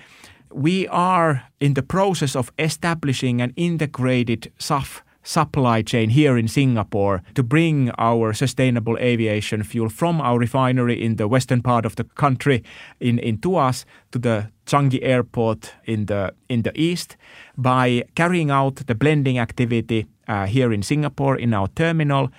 we 0.54 0.88
are 0.88 1.44
in 1.60 1.76
the 1.76 1.84
process 1.84 2.36
of 2.36 2.52
establishing 2.60 3.42
an 3.42 3.54
integrated 3.56 4.52
SAF 4.60 5.02
supply 5.24 5.82
chain 5.82 6.10
here 6.10 6.38
in 6.38 6.48
Singapore 6.48 7.22
to 7.36 7.44
bring 7.44 7.92
our 7.98 8.34
sustainable 8.34 8.98
aviation 8.98 9.64
fuel 9.64 9.90
from 9.90 10.20
our 10.22 10.40
refinery 10.40 11.04
in 11.04 11.16
the 11.16 11.28
western 11.28 11.62
part 11.62 11.86
of 11.86 11.96
the 11.96 12.04
country 12.04 12.64
in, 13.00 13.20
in 13.20 13.38
Tuas 13.38 13.86
to 14.12 14.20
the 14.20 14.50
Changi 14.66 15.00
airport 15.02 15.74
in 15.86 16.06
the 16.06 16.34
in 16.48 16.62
the 16.62 16.72
east 16.80 17.18
by 17.58 18.04
carrying 18.16 18.52
out 18.52 18.76
the 18.88 18.96
blending 18.96 19.38
activity 19.38 20.06
uh, 20.28 20.46
here 20.46 20.72
in 20.74 20.82
Singapore 20.84 21.38
in 21.38 21.54
our 21.54 21.68
terminal. 21.68 22.30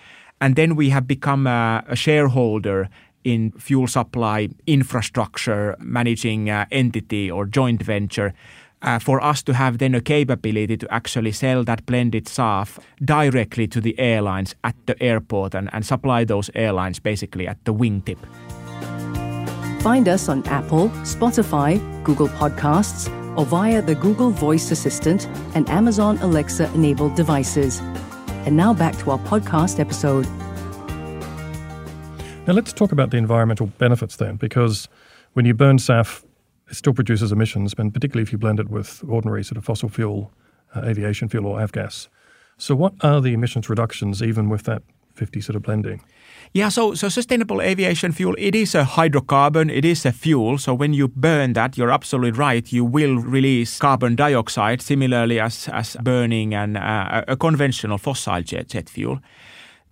And 0.41 0.57
then 0.57 0.75
we 0.75 0.91
have 0.91 1.07
become 1.07 1.47
a, 1.47 1.85
a 1.87 1.95
shareholder 1.95 2.89
in 3.25 3.53
fuel 3.53 3.87
supply 3.87 4.49
infrastructure 4.67 5.77
managing 5.79 6.51
uh, 6.51 6.65
entity 6.71 7.31
or 7.31 7.47
joint 7.47 7.83
venture 7.83 8.35
uh, 8.83 8.99
for 8.99 9.23
us 9.23 9.43
to 9.43 9.55
have 9.55 9.79
then 9.79 9.95
a 9.95 10.01
capability 10.01 10.77
to 10.77 10.93
actually 10.93 11.33
sell 11.33 11.65
that 11.65 11.87
blended 11.87 12.27
SAF 12.27 12.79
directly 13.05 13.67
to 13.69 13.81
the 13.81 13.99
airlines 13.99 14.55
at 14.65 14.75
the 14.87 15.01
airport 15.03 15.55
and, 15.55 15.71
and 15.73 15.87
supply 15.87 16.25
those 16.25 16.51
airlines 16.55 16.99
basically 16.99 17.47
at 17.47 17.65
the 17.65 17.73
wingtip. 17.73 18.19
Find 19.83 20.09
us 20.09 20.29
on 20.29 20.47
Apple, 20.47 20.89
Spotify, 21.05 21.81
Google 22.05 22.29
Podcasts, 22.29 23.09
or 23.37 23.47
via 23.47 23.83
the 23.83 23.95
Google 23.95 24.31
Voice 24.31 24.71
Assistant 24.71 25.27
and 25.55 25.69
Amazon 25.71 26.19
Alexa 26.19 26.71
enabled 26.75 27.15
devices. 27.15 27.81
And 28.47 28.57
now 28.57 28.75
back 28.75 28.97
to 28.99 29.11
our 29.13 29.19
podcast 29.19 29.81
episode. 29.81 30.27
Now 32.47 32.55
let's 32.55 32.73
talk 32.73 32.93
about 32.93 33.11
the 33.11 33.17
environmental 33.17 33.67
benefits 33.67 34.17
then, 34.17 34.37
because 34.37 34.89
when 35.33 35.47
you 35.47 35.55
burn 35.55 35.79
SAF, 35.79 36.23
it 36.25 36.32
still 36.73 36.93
produces 36.93 37.33
emissions, 37.33 37.75
and 37.79 37.93
particularly 37.93 38.23
if 38.23 38.33
you 38.33 38.39
blend 38.39 38.61
it 38.61 38.69
with 38.69 39.05
ordinary 39.09 39.45
sort 39.45 39.59
of 39.59 39.65
fossil 39.65 39.89
fuel, 39.89 40.33
uh, 40.75 40.83
aviation 40.85 41.29
fuel 41.29 41.47
or 41.47 41.59
avgas. 41.59 42.09
So, 42.59 42.75
what 42.75 42.95
are 43.03 43.21
the 43.21 43.33
emissions 43.33 43.69
reductions 43.69 44.23
even 44.23 44.49
with 44.49 44.65
that 44.65 44.83
50 45.15 45.41
sort 45.41 45.57
of 45.57 45.63
blending? 45.63 46.03
Yeah, 46.55 46.69
so 46.69 46.95
so 46.95 47.09
sustainable 47.09 47.63
aviation 47.63 48.13
fuel, 48.13 48.35
it 48.37 48.55
is 48.55 48.75
a 48.75 48.85
hydrocarbon, 48.85 49.71
it 49.75 49.85
is 49.85 50.05
a 50.05 50.13
fuel. 50.13 50.59
So 50.59 50.75
when 50.75 50.93
you 50.93 51.09
burn 51.09 51.55
that, 51.55 51.79
you're 51.79 51.91
absolutely 51.91 52.39
right, 52.39 52.71
you 52.71 52.85
will 52.85 53.17
release 53.17 53.79
carbon 53.79 54.17
dioxide, 54.17 54.83
similarly 54.83 55.41
as 55.41 55.69
as 55.73 55.97
burning 56.03 56.55
an, 56.55 56.77
uh, 56.77 57.25
a 57.27 57.37
conventional 57.37 57.97
fossil 57.97 58.43
jet, 58.43 58.69
jet 58.69 58.91
fuel. 58.91 59.21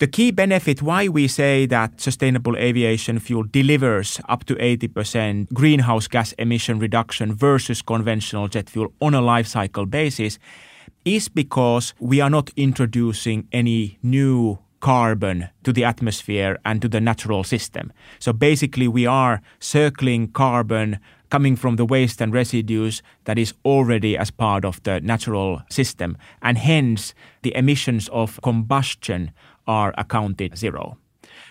The 0.01 0.07
key 0.07 0.31
benefit 0.31 0.81
why 0.81 1.09
we 1.09 1.29
say 1.29 1.67
that 1.67 2.01
sustainable 2.01 2.57
aviation 2.57 3.19
fuel 3.19 3.43
delivers 3.43 4.19
up 4.31 4.45
to 4.47 4.55
80% 4.55 5.53
greenhouse 5.53 6.09
gas 6.09 6.33
emission 6.39 6.79
reduction 6.79 7.35
versus 7.35 7.83
conventional 7.83 8.49
jet 8.49 8.71
fuel 8.71 8.95
on 9.03 9.13
a 9.13 9.21
life 9.21 9.47
cycle 9.47 9.85
basis 9.85 10.39
is 11.05 11.29
because 11.29 11.93
we 12.01 12.19
are 12.19 12.31
not 12.31 12.49
introducing 12.57 13.47
any 13.53 13.99
new 14.03 14.59
carbon 14.81 15.51
to 15.65 15.71
the 15.71 15.85
atmosphere 15.85 16.59
and 16.65 16.81
to 16.81 16.89
the 16.89 17.01
natural 17.03 17.45
system. 17.45 17.93
So 18.21 18.33
basically, 18.33 18.89
we 18.89 19.05
are 19.05 19.43
circling 19.59 20.29
carbon 20.29 20.99
coming 21.31 21.57
from 21.57 21.77
the 21.77 21.85
waste 21.85 22.21
and 22.21 22.33
residues 22.33 23.03
that 23.25 23.39
is 23.39 23.55
already 23.65 24.17
as 24.17 24.31
part 24.31 24.65
of 24.65 24.83
the 24.83 25.01
natural 25.01 25.63
system. 25.71 26.17
And 26.43 26.59
hence, 26.59 27.15
the 27.43 27.55
emissions 27.55 28.09
of 28.09 28.41
combustion 28.43 29.31
are 29.79 29.95
accounted 29.97 30.59
zero. 30.59 30.97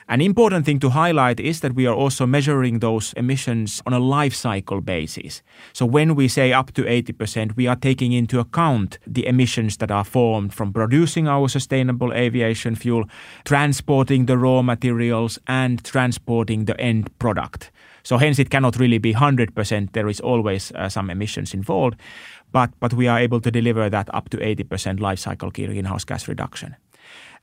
An 0.09 0.21
important 0.21 0.65
thing 0.65 0.79
to 0.79 0.89
highlight 0.89 1.39
is 1.39 1.59
that 1.59 1.75
we 1.75 1.85
are 1.85 1.93
also 1.93 2.25
measuring 2.25 2.79
those 2.79 3.13
emissions 3.13 3.79
on 3.85 3.93
a 3.93 3.99
life 3.99 4.33
cycle 4.33 4.81
basis. 4.81 5.43
So 5.71 5.85
when 5.85 6.15
we 6.15 6.27
say 6.27 6.51
up 6.51 6.71
to 6.73 6.81
80%, 6.81 7.55
we 7.55 7.67
are 7.67 7.75
taking 7.75 8.11
into 8.11 8.39
account 8.39 8.97
the 9.05 9.27
emissions 9.27 9.77
that 9.77 9.91
are 9.91 10.03
formed 10.03 10.51
from 10.51 10.73
producing 10.73 11.27
our 11.27 11.47
sustainable 11.47 12.11
aviation 12.11 12.73
fuel, 12.75 13.05
transporting 13.45 14.25
the 14.25 14.37
raw 14.37 14.63
materials, 14.63 15.37
and 15.45 15.83
transporting 15.83 16.65
the 16.65 16.79
end 16.81 17.15
product. 17.19 17.71
So 18.01 18.17
hence 18.17 18.39
it 18.39 18.49
cannot 18.49 18.79
really 18.79 18.97
be 18.97 19.13
100%. 19.13 19.91
There 19.93 20.09
is 20.09 20.19
always 20.19 20.71
uh, 20.71 20.89
some 20.89 21.11
emissions 21.11 21.53
involved, 21.53 21.99
but, 22.51 22.71
but 22.79 22.93
we 22.93 23.07
are 23.07 23.19
able 23.19 23.41
to 23.41 23.51
deliver 23.51 23.91
that 23.91 24.09
up 24.11 24.29
to 24.29 24.37
80% 24.37 24.99
life 24.99 25.19
cycle 25.19 25.51
greenhouse 25.51 26.03
gas 26.03 26.27
reduction. 26.27 26.75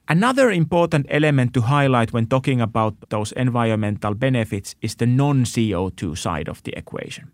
Another 0.09 0.51
important 0.53 1.07
element 1.11 1.53
to 1.55 1.63
highlight 1.63 2.13
when 2.13 2.27
talking 2.27 2.61
about 2.61 2.95
those 3.09 3.33
environmental 3.33 4.15
benefits 4.15 4.77
is 4.81 4.95
the 4.95 5.07
non 5.07 5.45
CO2 5.45 6.17
side 6.17 6.49
of 6.49 6.63
the 6.63 6.73
equation. 6.79 7.33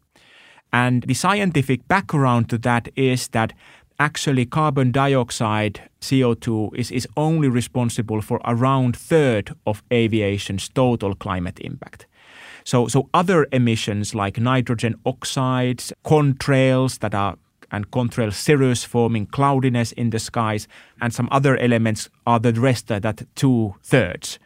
And 0.73 1.03
the 1.03 1.15
scientific 1.15 1.87
background 1.87 2.49
to 2.49 2.59
that 2.59 2.89
is 2.97 3.29
that 3.29 3.53
actually 3.99 4.47
carbon 4.47 4.91
dioxide 4.91 5.83
CO2 6.01 6.75
is, 6.75 6.91
is 6.91 7.07
only 7.15 7.49
responsible 7.49 8.23
for 8.23 8.41
around 8.47 8.97
third 8.97 9.55
of 9.67 9.83
aviation's 9.93 10.69
total 10.71 11.15
climate 11.15 11.61
impact. 11.61 12.07
So, 12.65 12.89
so 12.89 13.09
other 13.13 13.47
emissions 13.53 14.15
like 14.15 14.41
nitrogen 14.41 14.95
oxides, 15.05 15.93
contrails 16.05 17.01
that 17.01 17.15
are 17.15 17.37
and 17.73 17.91
contrail 17.91 18.33
cirrus 18.33 18.85
forming 18.85 19.27
cloudiness 19.27 19.93
in 19.93 20.11
the 20.11 20.19
skies, 20.19 20.69
and 21.01 21.13
some 21.13 21.29
other 21.33 21.57
elements 21.57 22.09
are 22.27 22.39
the 22.39 22.53
rest, 22.53 22.89
that 22.89 23.27
two 23.35 23.75
thirds. 23.83 24.39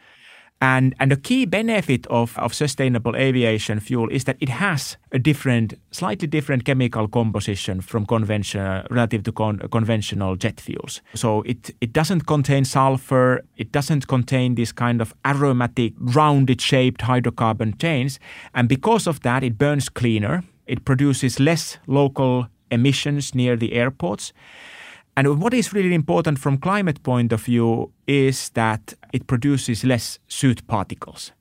And, 0.59 0.95
and 0.99 1.11
the 1.11 1.17
key 1.17 1.45
benefit 1.45 2.07
of, 2.07 2.35
of 2.39 2.51
sustainable 2.51 3.15
aviation 3.15 3.79
fuel 3.79 4.09
is 4.09 4.23
that 4.23 4.37
it 4.39 4.49
has 4.49 4.97
a 5.11 5.19
different, 5.19 5.75
slightly 5.91 6.27
different 6.27 6.65
chemical 6.65 7.07
composition 7.07 7.79
from 7.79 8.07
conventional, 8.07 8.83
relative 8.89 9.21
to 9.23 9.31
con, 9.31 9.59
conventional 9.71 10.35
jet 10.35 10.59
fuels. 10.59 11.01
So 11.13 11.43
it, 11.43 11.69
it 11.79 11.93
doesn't 11.93 12.21
contain 12.25 12.65
sulfur, 12.65 13.43
it 13.57 13.71
doesn't 13.71 14.07
contain 14.07 14.55
this 14.55 14.71
kind 14.71 14.99
of 14.99 15.13
aromatic, 15.25 15.93
rounded 15.99 16.59
shaped 16.59 17.01
hydrocarbon 17.01 17.79
chains. 17.79 18.19
And 18.55 18.67
because 18.67 19.05
of 19.05 19.21
that, 19.21 19.43
it 19.43 19.59
burns 19.59 19.89
cleaner, 19.89 20.43
it 20.65 20.85
produces 20.85 21.39
less 21.39 21.77
local 21.85 22.47
emissions 22.71 23.33
near 23.35 23.55
the 23.55 23.73
airports. 23.73 24.33
And 25.15 25.41
what 25.41 25.53
is 25.53 25.73
really 25.73 25.95
important 25.95 26.39
from 26.39 26.57
climate 26.57 27.01
point 27.01 27.33
of 27.33 27.43
view 27.43 27.91
is 28.05 28.49
that 28.49 28.93
it 29.13 29.25
produces 29.25 29.83
less 29.83 30.19
soot 30.27 30.65
particles. 30.67 31.31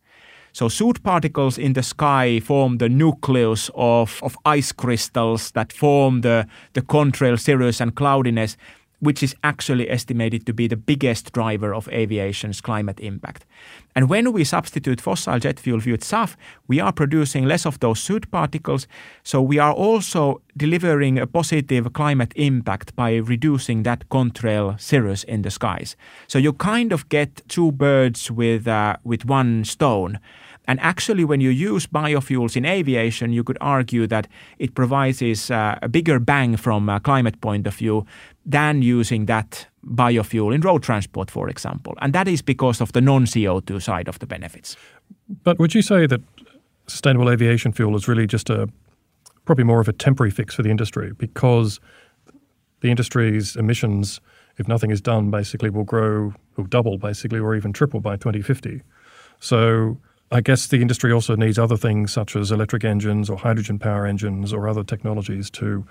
So 0.53 0.71
soot 0.71 1.03
particles 1.03 1.59
in 1.59 1.75
the 1.75 1.83
sky 1.83 2.41
form 2.41 2.79
the 2.79 2.89
nucleus 2.89 3.71
of, 3.75 4.19
of 4.23 4.39
ice 4.47 4.73
crystals 4.73 5.51
that 5.51 5.71
form 5.71 6.23
the, 6.23 6.47
the 6.73 6.81
contrail 6.81 7.39
cirrus 7.39 7.79
and 7.79 7.95
cloudiness. 7.95 8.57
Which 9.01 9.23
is 9.23 9.35
actually 9.43 9.91
estimated 9.91 10.47
to 10.47 10.53
be 10.53 10.67
the 10.67 10.77
biggest 10.77 11.33
driver 11.33 11.75
of 11.75 11.89
aviation's 11.89 12.61
climate 12.61 12.99
impact. 13.01 13.45
And 13.95 14.09
when 14.09 14.33
we 14.33 14.45
substitute 14.45 15.01
fossil 15.01 15.39
jet 15.39 15.61
fuel 15.61 15.79
with 15.79 16.03
SAF, 16.03 16.37
we 16.67 16.81
are 16.81 16.93
producing 16.93 17.45
less 17.45 17.67
of 17.67 17.81
those 17.81 18.01
soot 18.01 18.31
particles. 18.31 18.87
So 19.23 19.43
we 19.43 19.59
are 19.59 19.73
also 19.73 20.41
delivering 20.57 21.19
a 21.19 21.27
positive 21.27 21.93
climate 21.93 22.33
impact 22.37 22.97
by 22.97 23.17
reducing 23.17 23.83
that 23.83 24.09
contrail 24.09 24.81
cirrus 24.81 25.25
in 25.25 25.43
the 25.43 25.51
skies. 25.51 25.97
So 26.27 26.39
you 26.39 26.53
kind 26.53 26.93
of 26.93 27.09
get 27.09 27.43
two 27.49 27.73
birds 27.73 28.31
with, 28.31 28.67
uh, 28.67 28.97
with 29.05 29.25
one 29.25 29.65
stone. 29.65 30.19
And 30.67 30.81
actually, 30.81 31.25
when 31.25 31.41
you 31.41 31.51
use 31.51 31.87
biofuels 31.87 32.57
in 32.57 32.65
aviation, 32.65 33.33
you 33.33 33.45
could 33.45 33.59
argue 33.61 34.07
that 34.07 34.29
it 34.59 34.75
provides 34.75 35.51
uh, 35.51 35.79
a 35.83 35.89
bigger 35.89 36.19
bang 36.19 36.57
from 36.57 36.89
a 36.89 37.01
climate 37.01 37.41
point 37.41 37.67
of 37.67 37.75
view 37.75 38.05
than 38.45 38.83
using 38.83 39.27
that 39.27 39.67
biofuel 39.85 40.55
in 40.55 40.61
road 40.61 40.83
transport, 40.83 41.31
for 41.31 41.49
example. 41.49 41.95
And 42.01 42.13
that 42.13 42.29
is 42.29 42.43
because 42.43 42.81
of 42.81 42.93
the 42.93 43.01
non 43.01 43.27
CO2 43.27 43.81
side 43.81 44.09
of 44.09 44.19
the 44.19 44.27
benefits. 44.27 44.77
But 45.45 45.59
would 45.59 45.75
you 45.75 45.83
say 45.83 46.07
that 46.07 46.21
sustainable 46.87 47.31
aviation 47.31 47.73
fuel 47.73 47.97
is 47.97 48.09
really 48.09 48.27
just 48.27 48.51
a 48.51 48.69
probably 49.45 49.65
more 49.65 49.81
of 49.81 49.89
a 49.89 49.93
temporary 49.93 50.31
fix 50.31 50.55
for 50.55 50.63
the 50.63 50.71
industry 50.71 51.13
because 51.17 51.81
the 52.81 52.91
industry's 52.91 53.57
emissions, 53.57 54.21
if 54.59 54.69
nothing 54.69 54.91
is 54.91 55.01
done, 55.01 55.31
basically 55.31 55.71
will 55.71 55.85
grow, 55.85 56.35
will 56.57 56.65
double 56.65 56.99
basically, 56.99 57.39
or 57.39 57.55
even 57.55 57.73
triple 57.73 58.01
by 58.01 58.17
2050. 58.17 58.83
So 59.39 59.99
I 60.31 60.41
guess 60.41 60.67
the 60.67 60.83
industry 60.83 61.13
also 61.13 61.37
needs 61.37 61.59
other 61.59 61.77
things 61.77 62.13
such 62.13 62.35
as 62.35 62.51
electric 62.51 62.85
engines 62.85 63.31
or 63.31 63.37
hydrogen 63.37 63.79
power 63.79 64.07
engines 64.07 64.53
or 64.53 64.69
other 64.69 64.85
technologies 64.85 65.51
to 65.51 65.87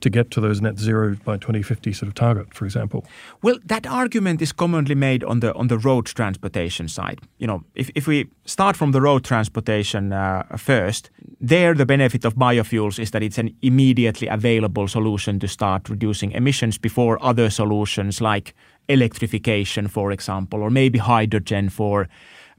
to 0.00 0.10
get 0.10 0.30
to 0.30 0.40
those 0.40 0.60
net 0.60 0.78
zero 0.78 1.16
by 1.24 1.36
2050 1.36 1.92
sort 1.92 2.08
of 2.08 2.14
target, 2.14 2.52
for 2.52 2.64
example? 2.64 3.06
Well, 3.42 3.58
that 3.64 3.86
argument 3.86 4.42
is 4.42 4.52
commonly 4.52 4.94
made 4.94 5.24
on 5.24 5.40
the 5.40 5.54
on 5.54 5.68
the 5.68 5.78
road 5.78 6.06
transportation 6.06 6.88
side. 6.88 7.20
You 7.38 7.46
know, 7.46 7.64
if, 7.74 7.90
if 7.94 8.06
we 8.06 8.28
start 8.44 8.76
from 8.76 8.92
the 8.92 9.00
road 9.00 9.24
transportation 9.24 10.12
uh, 10.12 10.42
first, 10.56 11.10
there 11.40 11.74
the 11.74 11.86
benefit 11.86 12.24
of 12.24 12.34
biofuels 12.34 12.98
is 12.98 13.10
that 13.10 13.22
it's 13.22 13.38
an 13.38 13.56
immediately 13.62 14.28
available 14.28 14.88
solution 14.88 15.38
to 15.40 15.48
start 15.48 15.88
reducing 15.88 16.32
emissions 16.32 16.78
before 16.78 17.22
other 17.22 17.50
solutions 17.50 18.20
like 18.20 18.54
electrification, 18.88 19.88
for 19.88 20.12
example, 20.12 20.62
or 20.62 20.70
maybe 20.70 20.98
hydrogen 20.98 21.70
for 21.70 22.08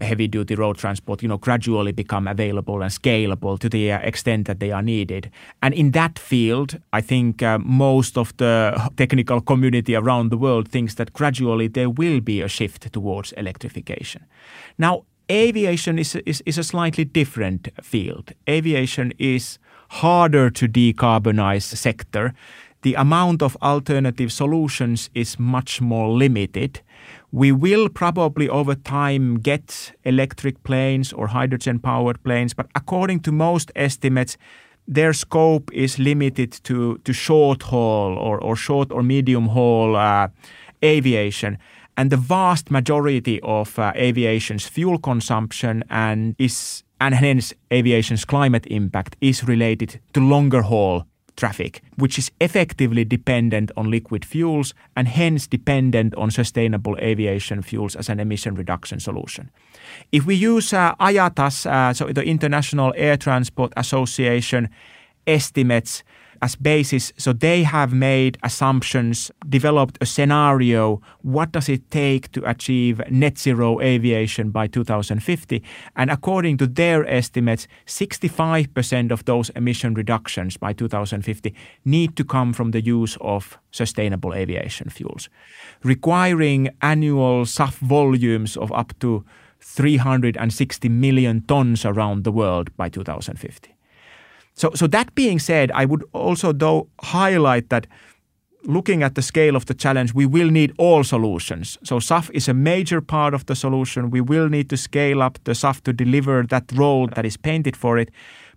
heavy 0.02 0.28
duty 0.28 0.56
road 0.56 0.78
transport, 0.78 1.22
you 1.22 1.28
know, 1.28 1.38
gradually 1.38 1.92
become 1.92 2.28
available 2.28 2.82
and 2.82 2.92
scalable 2.92 3.58
to 3.60 3.70
the 3.70 3.90
extent 3.90 4.48
that 4.48 4.60
they 4.60 4.72
are 4.72 4.82
needed. 4.82 5.32
And 5.62 5.74
in 5.74 5.92
that 5.92 6.20
field, 6.20 6.80
I 6.94 7.02
think 7.02 7.42
uh, 7.42 7.60
most 7.60 8.18
of 8.18 8.36
the 8.38 8.92
technical 8.98 9.42
community 9.42 9.96
around 9.96 10.30
the 10.30 10.38
world 10.38 10.70
thinks 10.70 10.96
that 10.96 11.14
gradually 11.14 11.68
there 11.68 11.90
will 11.90 12.22
be 12.22 12.42
a 12.42 12.48
shift 12.48 12.92
towards 12.92 13.32
electrification. 13.34 14.26
Now, 14.78 15.04
aviation 15.32 16.00
is, 16.00 16.16
is, 16.26 16.42
is 16.46 16.58
a 16.58 16.64
slightly 16.64 17.06
different 17.06 17.70
field. 17.82 18.32
Aviation 18.50 19.14
is 19.18 19.60
harder 19.90 20.50
to 20.50 20.68
decarbonize 20.68 21.64
sector. 21.64 22.34
The 22.82 22.96
amount 22.96 23.42
of 23.42 23.58
alternative 23.62 24.32
solutions 24.32 25.10
is 25.16 25.40
much 25.40 25.82
more 25.82 26.10
limited. 26.10 26.82
We 27.36 27.52
will 27.52 27.90
probably 27.90 28.48
over 28.48 28.76
time 28.76 29.40
get 29.40 29.92
electric 30.06 30.64
planes 30.64 31.12
or 31.12 31.28
hydrogen 31.28 31.80
powered 31.80 32.24
planes, 32.24 32.54
but 32.54 32.68
according 32.76 33.20
to 33.24 33.34
most 33.34 33.74
estimates, 33.76 34.38
their 34.88 35.12
scope 35.12 35.70
is 35.74 36.00
limited 36.00 36.54
to, 36.64 36.98
to 37.00 37.12
short 37.12 37.64
haul 37.64 38.18
or, 38.18 38.40
or 38.42 38.56
short 38.56 38.90
or 38.90 39.04
medium 39.04 39.48
haul 39.48 39.98
uh, 39.98 40.30
aviation. 40.82 41.58
And 41.98 42.10
the 42.10 42.16
vast 42.16 42.72
majority 42.72 43.42
of 43.42 43.78
uh, 43.78 43.92
aviation's 43.98 44.66
fuel 44.66 44.98
consumption 44.98 45.84
and 45.90 46.38
is 46.40 46.84
and 47.02 47.14
hence 47.14 47.54
aviation's 47.70 48.24
climate 48.24 48.66
impact 48.68 49.18
is 49.20 49.44
related 49.44 50.00
to 50.14 50.22
longer 50.22 50.62
haul 50.62 51.06
traffic, 51.36 51.82
which 51.98 52.18
is 52.18 52.32
effectively 52.40 53.06
dependent 53.06 53.72
on 53.78 53.92
liquid 53.92 54.26
fuels 54.26 54.74
and 54.96 55.08
hence 55.08 55.48
dependent 55.48 56.16
on 56.16 56.32
sustainable 56.32 56.98
aviation 57.00 57.62
fuels 57.62 57.96
as 57.96 58.10
an 58.10 58.20
emission 58.20 58.56
reduction 58.56 59.00
solution. 59.00 59.50
If 60.12 60.26
we 60.26 60.36
use 60.36 60.74
uh, 60.74 60.96
IATA's, 60.96 61.66
uh, 61.66 61.94
so 61.94 62.08
the 62.08 62.24
International 62.24 62.94
Air 62.96 63.18
Transport 63.18 63.74
Association 63.78 64.70
estimates 65.28 66.04
as 66.42 66.56
basis. 66.56 67.14
So 67.18 67.34
they 67.34 67.64
have 67.64 67.94
made 67.94 68.38
assumptions, 68.44 69.32
developed 69.48 69.98
a 70.02 70.06
scenario. 70.06 71.02
What 71.22 71.52
does 71.52 71.70
it 71.70 71.90
take 71.92 72.32
to 72.32 72.50
achieve 72.50 73.02
net 73.10 73.38
zero 73.38 73.80
aviation 73.82 74.52
by 74.52 74.68
2050? 74.68 75.64
And 75.96 76.10
according 76.10 76.58
to 76.58 76.68
their 76.68 77.06
estimates, 77.06 77.68
65% 77.86 79.12
of 79.12 79.26
those 79.26 79.50
emission 79.52 79.94
reductions 79.94 80.58
by 80.58 80.74
2050 80.74 81.54
need 81.84 82.16
to 82.16 82.24
come 82.24 82.54
from 82.54 82.72
the 82.72 82.82
use 82.82 83.18
of 83.22 83.58
sustainable 83.72 84.34
aviation 84.34 84.90
fuels, 84.90 85.30
requiring 85.84 86.70
annual 86.82 87.46
SAF 87.46 87.76
volumes 87.76 88.58
of 88.58 88.72
up 88.72 88.98
to 89.00 89.24
360 89.60 90.90
million 90.90 91.42
tons 91.42 91.86
around 91.86 92.24
the 92.24 92.32
world 92.32 92.76
by 92.78 92.88
2050. 92.88 93.75
So, 94.56 94.72
so 94.74 94.88
that 94.88 95.14
being 95.16 95.40
said, 95.40 95.72
I 95.72 95.86
would 95.86 96.04
also 96.14 96.54
though 96.54 96.88
highlight 97.02 97.70
that 97.70 97.88
looking 98.68 99.04
at 99.04 99.16
the 99.16 99.22
scale 99.22 99.56
of 99.56 99.66
the 99.66 99.74
challenge, 99.74 100.14
we 100.14 100.26
will 100.26 100.50
need 100.50 100.74
all 100.78 101.04
solutions. 101.04 101.78
So 101.84 102.00
SAF 102.00 102.32
is 102.34 102.48
a 102.48 102.54
major 102.54 103.02
part 103.02 103.34
of 103.34 103.46
the 103.46 103.56
solution. 103.56 104.10
We 104.10 104.22
will 104.22 104.50
need 104.50 104.70
to 104.70 104.78
scale 104.78 105.22
up 105.22 105.40
the 105.44 105.52
SAF 105.52 105.82
to 105.82 105.94
deliver 105.94 106.44
that 106.44 106.72
role 106.74 107.08
that 107.16 107.26
is 107.26 107.38
painted 107.38 107.76
for 107.76 107.98
it. 107.98 108.10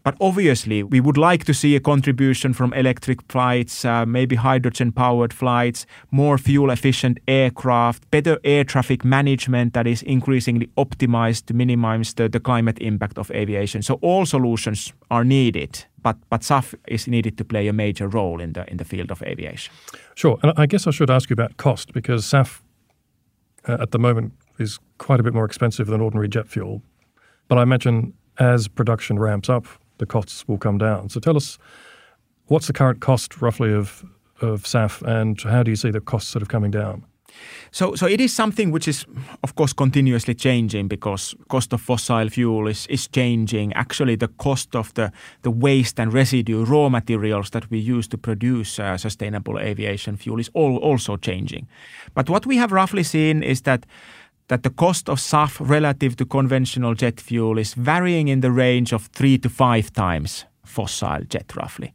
But 0.05 0.17
obviously, 0.21 0.83
we 0.83 1.01
would 1.01 1.19
like 1.19 1.45
to 1.45 1.53
see 1.53 1.75
a 1.77 1.81
contribution 1.81 2.55
from 2.55 2.73
electric 2.73 3.21
flights, 3.31 3.85
uh, 3.85 4.07
maybe 4.07 4.37
hydrogen 4.37 4.93
powered 4.93 5.33
flights, 5.33 5.87
more 6.11 6.39
fuel 6.39 6.71
efficient 6.71 7.19
aircraft, 7.27 8.09
better 8.11 8.39
air 8.45 8.65
traffic 8.65 9.05
management 9.05 9.75
that 9.75 9.87
is 9.87 10.03
increasingly 10.03 10.69
optimized 10.79 11.47
to 11.47 11.55
minimize 11.55 12.15
the, 12.15 12.29
the 12.29 12.41
climate 12.41 12.79
impact 12.81 13.19
of 13.19 13.31
aviation. 13.33 13.83
So 13.83 13.95
all 14.01 14.25
solutions 14.25 14.93
are 15.11 15.25
needed. 15.25 15.85
But, 16.03 16.17
but 16.31 16.43
SAF 16.43 16.75
is 16.87 17.09
needed 17.09 17.37
to 17.39 17.45
play 17.45 17.69
a 17.69 17.73
major 17.73 18.07
role 18.09 18.41
in 18.41 18.53
the 18.53 18.71
in 18.71 18.77
the 18.77 18.85
field 18.85 19.11
of 19.11 19.23
aviation. 19.23 19.73
Sure, 20.15 20.39
and 20.43 20.53
I 20.57 20.67
guess 20.67 20.87
I 20.87 20.91
should 20.91 21.11
ask 21.11 21.29
you 21.31 21.35
about 21.35 21.57
cost 21.57 21.93
because 21.93 22.25
SAF 22.25 22.61
uh, 23.69 23.79
at 23.81 23.91
the 23.91 23.99
moment 23.99 24.33
is 24.59 24.79
quite 24.99 25.21
a 25.21 25.23
bit 25.23 25.35
more 25.35 25.45
expensive 25.45 25.89
than 25.89 26.01
ordinary 26.01 26.29
jet 26.29 26.49
fuel. 26.49 26.83
But 27.49 27.59
I 27.59 27.63
imagine 27.63 28.15
as 28.39 28.69
production 28.69 29.19
ramps 29.19 29.49
up, 29.49 29.67
the 29.99 30.07
costs 30.07 30.47
will 30.47 30.59
come 30.59 30.79
down. 30.79 31.09
So 31.09 31.21
tell 31.21 31.37
us, 31.37 31.59
what's 32.47 32.67
the 32.67 32.73
current 32.73 33.01
cost 33.01 33.41
roughly 33.41 33.73
of 33.73 34.05
of 34.41 34.63
SAF, 34.63 35.03
and 35.03 35.41
how 35.43 35.63
do 35.63 35.71
you 35.71 35.77
see 35.77 35.91
the 35.91 36.01
costs 36.01 36.31
sort 36.31 36.43
of 36.43 36.49
coming 36.49 36.71
down? 36.71 37.05
So, 37.70 37.94
so 37.94 38.07
it 38.07 38.20
is 38.20 38.35
something 38.35 38.70
which 38.70 38.88
is, 38.88 39.07
of 39.42 39.55
course, 39.55 39.72
continuously 39.72 40.35
changing 40.35 40.88
because 40.88 41.35
cost 41.48 41.72
of 41.72 41.81
fossil 41.81 42.29
fuel 42.29 42.66
is, 42.68 42.87
is 42.87 43.09
changing. 43.09 43.72
Actually, 43.74 44.16
the 44.16 44.29
cost 44.29 44.74
of 44.74 44.92
the, 44.94 45.12
the 45.42 45.51
waste 45.51 46.01
and 46.01 46.12
residue 46.12 46.64
raw 46.64 46.88
materials 46.88 47.51
that 47.51 47.70
we 47.70 47.79
use 47.79 48.09
to 48.09 48.18
produce 48.18 48.79
uh, 48.79 48.96
sustainable 48.96 49.59
aviation 49.59 50.16
fuel 50.16 50.40
is 50.40 50.51
all, 50.55 50.79
also 50.79 51.16
changing. 51.16 51.66
But 52.14 52.31
what 52.31 52.46
we 52.46 52.57
have 52.57 52.72
roughly 52.72 53.03
seen 53.03 53.42
is 53.42 53.62
that 53.62 53.87
that 54.48 54.62
the 54.62 54.70
cost 54.70 55.09
of 55.09 55.18
SAF 55.18 55.61
relative 55.61 56.16
to 56.16 56.24
conventional 56.24 56.94
jet 56.94 57.20
fuel 57.20 57.59
is 57.59 57.74
varying 57.74 58.29
in 58.29 58.40
the 58.40 58.51
range 58.51 58.94
of 58.94 59.07
three 59.12 59.37
to 59.38 59.48
five 59.51 59.92
times 59.92 60.46
fossil 60.64 61.20
jet, 61.29 61.55
roughly. 61.57 61.94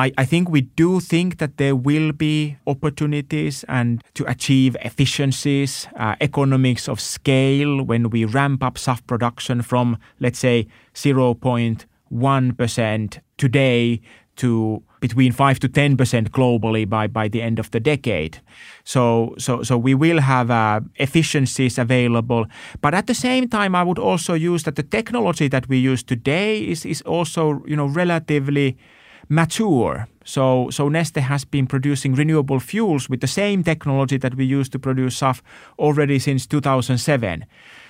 I, 0.00 0.12
I, 0.16 0.24
think 0.24 0.48
we 0.48 0.62
do 0.62 0.98
think 0.98 1.36
that 1.38 1.58
there 1.58 1.76
will 1.76 2.12
be 2.12 2.56
opportunities 2.66 3.64
and 3.68 4.02
to 4.14 4.24
achieve 4.24 4.74
efficiencies, 4.80 5.88
uh, 5.96 6.16
economics 6.22 6.88
of 6.88 7.00
scale 7.00 7.82
when 7.82 8.08
we 8.08 8.24
ramp 8.24 8.62
up 8.62 8.76
SAF 8.76 9.06
production 9.06 9.60
from, 9.60 9.98
let's 10.18 10.38
say, 10.38 10.68
0.1% 10.94 13.18
today 13.36 14.00
to 14.36 14.82
between 15.00 15.32
5 15.32 15.58
to 15.60 15.68
10% 15.68 16.28
globally 16.28 16.88
by, 16.88 17.06
by 17.06 17.28
the 17.28 17.42
end 17.42 17.58
of 17.58 17.70
the 17.70 17.80
decade. 17.80 18.38
So, 18.84 19.34
so, 19.38 19.62
so 19.62 19.78
we 19.78 19.94
will 19.94 20.20
have 20.20 20.50
uh, 20.50 20.80
efficiencies 20.96 21.78
available. 21.78 22.46
But 22.82 22.94
at 22.94 23.06
the 23.06 23.14
same 23.14 23.48
time, 23.48 23.74
I 23.74 23.82
would 23.82 23.98
also 23.98 24.34
use 24.34 24.64
that 24.64 24.76
the 24.76 24.82
technology 24.82 25.48
that 25.48 25.68
we 25.68 25.78
use 25.78 26.02
today 26.02 26.60
is, 26.60 26.84
is 26.84 27.00
also, 27.02 27.62
you 27.66 27.76
know, 27.76 27.86
relatively 27.86 28.76
mature. 29.30 30.08
So, 30.24 30.68
so 30.70 30.90
Neste 30.90 31.22
has 31.22 31.44
been 31.46 31.66
producing 31.66 32.14
renewable 32.14 32.60
fuels 32.60 33.08
with 33.08 33.20
the 33.20 33.26
same 33.26 33.64
technology 33.64 34.18
that 34.18 34.34
we 34.34 34.44
use 34.44 34.68
to 34.70 34.78
produce 34.78 35.18
SAF 35.18 35.40
already 35.78 36.18
since 36.18 36.46
2007. 36.46 37.46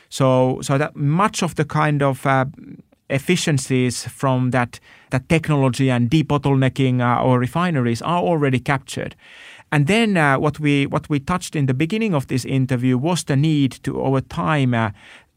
So, 0.09 0.61
so 0.63 0.79
that 0.79 0.95
much 0.95 1.43
of 1.43 1.57
the 1.57 1.65
kind 1.65 2.03
of 2.03 2.25
uh, 2.27 2.45
efficiencies 3.09 4.07
from 4.07 4.51
that, 4.51 4.79
that 5.11 5.29
technology 5.29 5.91
and 5.91 6.11
debottlenecking 6.11 7.01
uh, 7.01 7.23
our 7.25 7.39
refineries 7.39 8.03
are 8.03 8.21
already 8.21 8.61
captured. 8.61 9.17
And 9.73 9.87
then 9.87 10.17
uh, 10.17 10.39
what 10.39 10.59
we 10.59 10.87
what 10.87 11.09
we 11.09 11.21
touched 11.21 11.55
in 11.55 11.67
the 11.67 11.75
beginning 11.75 12.13
of 12.13 12.27
this 12.27 12.45
interview 12.45 12.99
was 12.99 13.23
the 13.25 13.37
need 13.37 13.73
to 13.85 14.03
over 14.03 14.21
time 14.21 14.75
uh, 14.75 14.91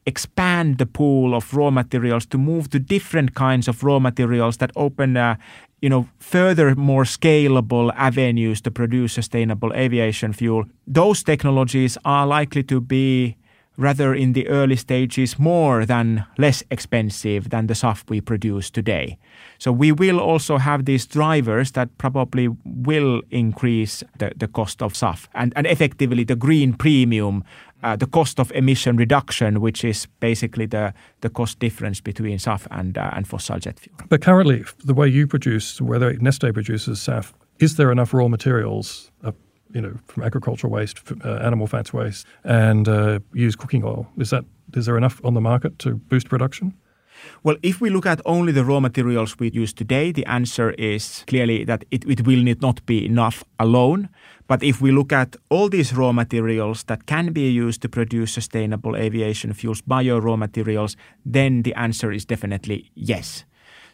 expand 0.05 0.77
the 0.77 0.85
pool 0.85 1.35
of 1.35 1.53
raw 1.53 1.69
materials 1.69 2.25
to 2.25 2.37
move 2.37 2.69
to 2.69 2.79
different 2.79 3.35
kinds 3.35 3.67
of 3.67 3.83
raw 3.83 3.99
materials 3.99 4.57
that 4.57 4.71
open 4.75 5.17
uh, 5.17 5.35
you 5.83 5.89
know 5.89 6.07
further 6.19 6.75
more 6.75 7.03
scalable 7.03 7.91
avenues 7.95 8.61
to 8.61 8.71
produce 8.71 9.13
sustainable 9.13 9.73
aviation 9.73 10.33
fuel 10.33 10.63
those 10.87 11.23
technologies 11.23 11.97
are 12.05 12.25
likely 12.25 12.63
to 12.63 12.79
be 12.79 13.35
rather 13.77 14.13
in 14.13 14.33
the 14.33 14.47
early 14.47 14.75
stages 14.75 15.39
more 15.39 15.85
than 15.85 16.25
less 16.37 16.63
expensive 16.69 17.49
than 17.49 17.67
the 17.67 17.73
SAF 17.73 18.03
we 18.07 18.21
produce 18.21 18.69
today. 18.69 19.17
So 19.57 19.71
we 19.71 19.91
will 19.91 20.19
also 20.19 20.57
have 20.57 20.85
these 20.85 21.07
drivers 21.07 21.71
that 21.71 21.97
probably 21.97 22.49
will 22.65 23.21
increase 23.31 24.03
the, 24.19 24.31
the 24.35 24.47
cost 24.47 24.81
of 24.81 24.93
SAF 24.93 25.27
and, 25.33 25.53
and 25.55 25.65
effectively 25.65 26.23
the 26.23 26.35
green 26.35 26.73
premium, 26.73 27.43
uh, 27.83 27.95
the 27.95 28.07
cost 28.07 28.39
of 28.39 28.51
emission 28.51 28.97
reduction, 28.97 29.61
which 29.61 29.83
is 29.83 30.07
basically 30.19 30.65
the, 30.65 30.93
the 31.21 31.29
cost 31.29 31.59
difference 31.59 32.01
between 32.01 32.37
SAF 32.37 32.67
and, 32.71 32.97
uh, 32.97 33.11
and 33.13 33.27
fossil 33.27 33.59
jet 33.59 33.79
fuel. 33.79 33.97
But 34.09 34.21
currently, 34.21 34.63
the 34.83 34.93
way 34.93 35.07
you 35.07 35.27
produce, 35.27 35.81
whether 35.81 36.13
Neste 36.15 36.53
produces 36.53 36.99
SAF, 36.99 37.33
is 37.59 37.75
there 37.75 37.91
enough 37.91 38.13
raw 38.13 38.27
materials, 38.27 39.11
uh, 39.23 39.31
you 39.73 39.81
know, 39.81 39.93
from 40.07 40.23
agricultural 40.23 40.71
waste, 40.71 41.01
uh, 41.23 41.35
animal 41.35 41.67
fats 41.67 41.93
waste, 41.93 42.25
and 42.43 42.87
uh, 42.87 43.19
use 43.33 43.55
cooking 43.55 43.83
oil. 43.83 44.07
Is 44.17 44.29
that 44.29 44.45
is 44.75 44.85
there 44.85 44.97
enough 44.97 45.23
on 45.23 45.33
the 45.33 45.41
market 45.41 45.77
to 45.79 45.95
boost 45.95 46.29
production? 46.29 46.73
Well, 47.43 47.57
if 47.61 47.81
we 47.81 47.89
look 47.89 48.05
at 48.05 48.21
only 48.25 48.51
the 48.51 48.63
raw 48.63 48.79
materials 48.79 49.37
we 49.39 49.51
use 49.51 49.73
today, 49.73 50.11
the 50.11 50.25
answer 50.25 50.71
is 50.71 51.23
clearly 51.27 51.63
that 51.65 51.85
it, 51.91 52.05
it 52.07 52.25
will 52.25 52.43
not 52.61 52.85
be 52.85 53.05
enough 53.05 53.43
alone. 53.59 54.09
But 54.47 54.63
if 54.63 54.81
we 54.81 54.91
look 54.91 55.11
at 55.11 55.35
all 55.49 55.69
these 55.69 55.93
raw 55.93 56.11
materials 56.11 56.83
that 56.83 57.05
can 57.05 57.33
be 57.33 57.49
used 57.49 57.81
to 57.81 57.89
produce 57.89 58.33
sustainable 58.33 58.95
aviation 58.95 59.53
fuels, 59.53 59.81
bio 59.81 60.19
raw 60.19 60.35
materials, 60.35 60.95
then 61.25 61.63
the 61.63 61.73
answer 61.75 62.11
is 62.11 62.25
definitely 62.25 62.91
yes. 62.95 63.45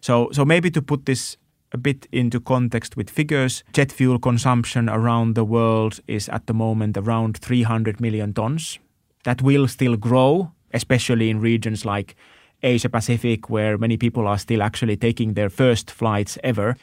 So, 0.02 0.30
so 0.32 0.46
maybe 0.46 0.72
to 0.72 0.82
put 0.82 1.06
this 1.06 1.38
a 1.72 1.78
bit 1.78 2.08
into 2.12 2.40
context 2.40 2.98
with 2.98 3.10
figures, 3.10 3.64
jet 3.74 3.92
fuel 3.92 4.20
consumption 4.20 4.90
around 4.90 5.36
the 5.36 5.44
world 5.44 6.00
is 6.08 6.30
at 6.30 6.48
the 6.48 6.54
moment 6.54 6.98
around 6.98 7.38
300 7.38 8.02
million 8.02 8.34
tons. 8.34 8.80
That 9.24 9.42
will 9.42 9.68
still 9.68 9.98
grow, 9.98 10.52
especially 10.74 11.30
in 11.30 11.40
regions 11.40 11.86
like 11.86 12.16
Asia 12.64 12.90
Pacific, 12.90 13.50
where 13.50 13.78
many 13.78 13.98
people 13.98 14.28
are 14.28 14.38
still 14.38 14.62
actually 14.62 14.98
taking 14.98 15.34
their 15.34 15.50
first 15.50 15.92
flights 15.92 16.38
ever. 16.44 16.76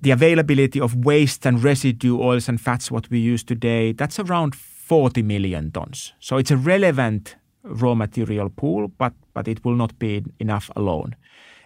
The 0.00 0.10
availability 0.10 0.80
of 0.80 1.04
waste 1.04 1.46
and 1.46 1.62
residue 1.62 2.20
oils 2.20 2.48
and 2.48 2.60
fats, 2.60 2.90
what 2.90 3.08
we 3.10 3.18
use 3.18 3.44
today, 3.44 3.92
that's 3.92 4.18
around 4.18 4.54
40 4.54 5.22
million 5.22 5.70
tons. 5.70 6.12
So 6.18 6.36
it's 6.38 6.50
a 6.50 6.56
relevant 6.56 7.36
raw 7.62 7.94
material 7.94 8.50
pool, 8.50 8.88
but, 8.88 9.12
but 9.32 9.48
it 9.48 9.64
will 9.64 9.76
not 9.76 9.98
be 9.98 10.24
enough 10.40 10.70
alone. 10.74 11.14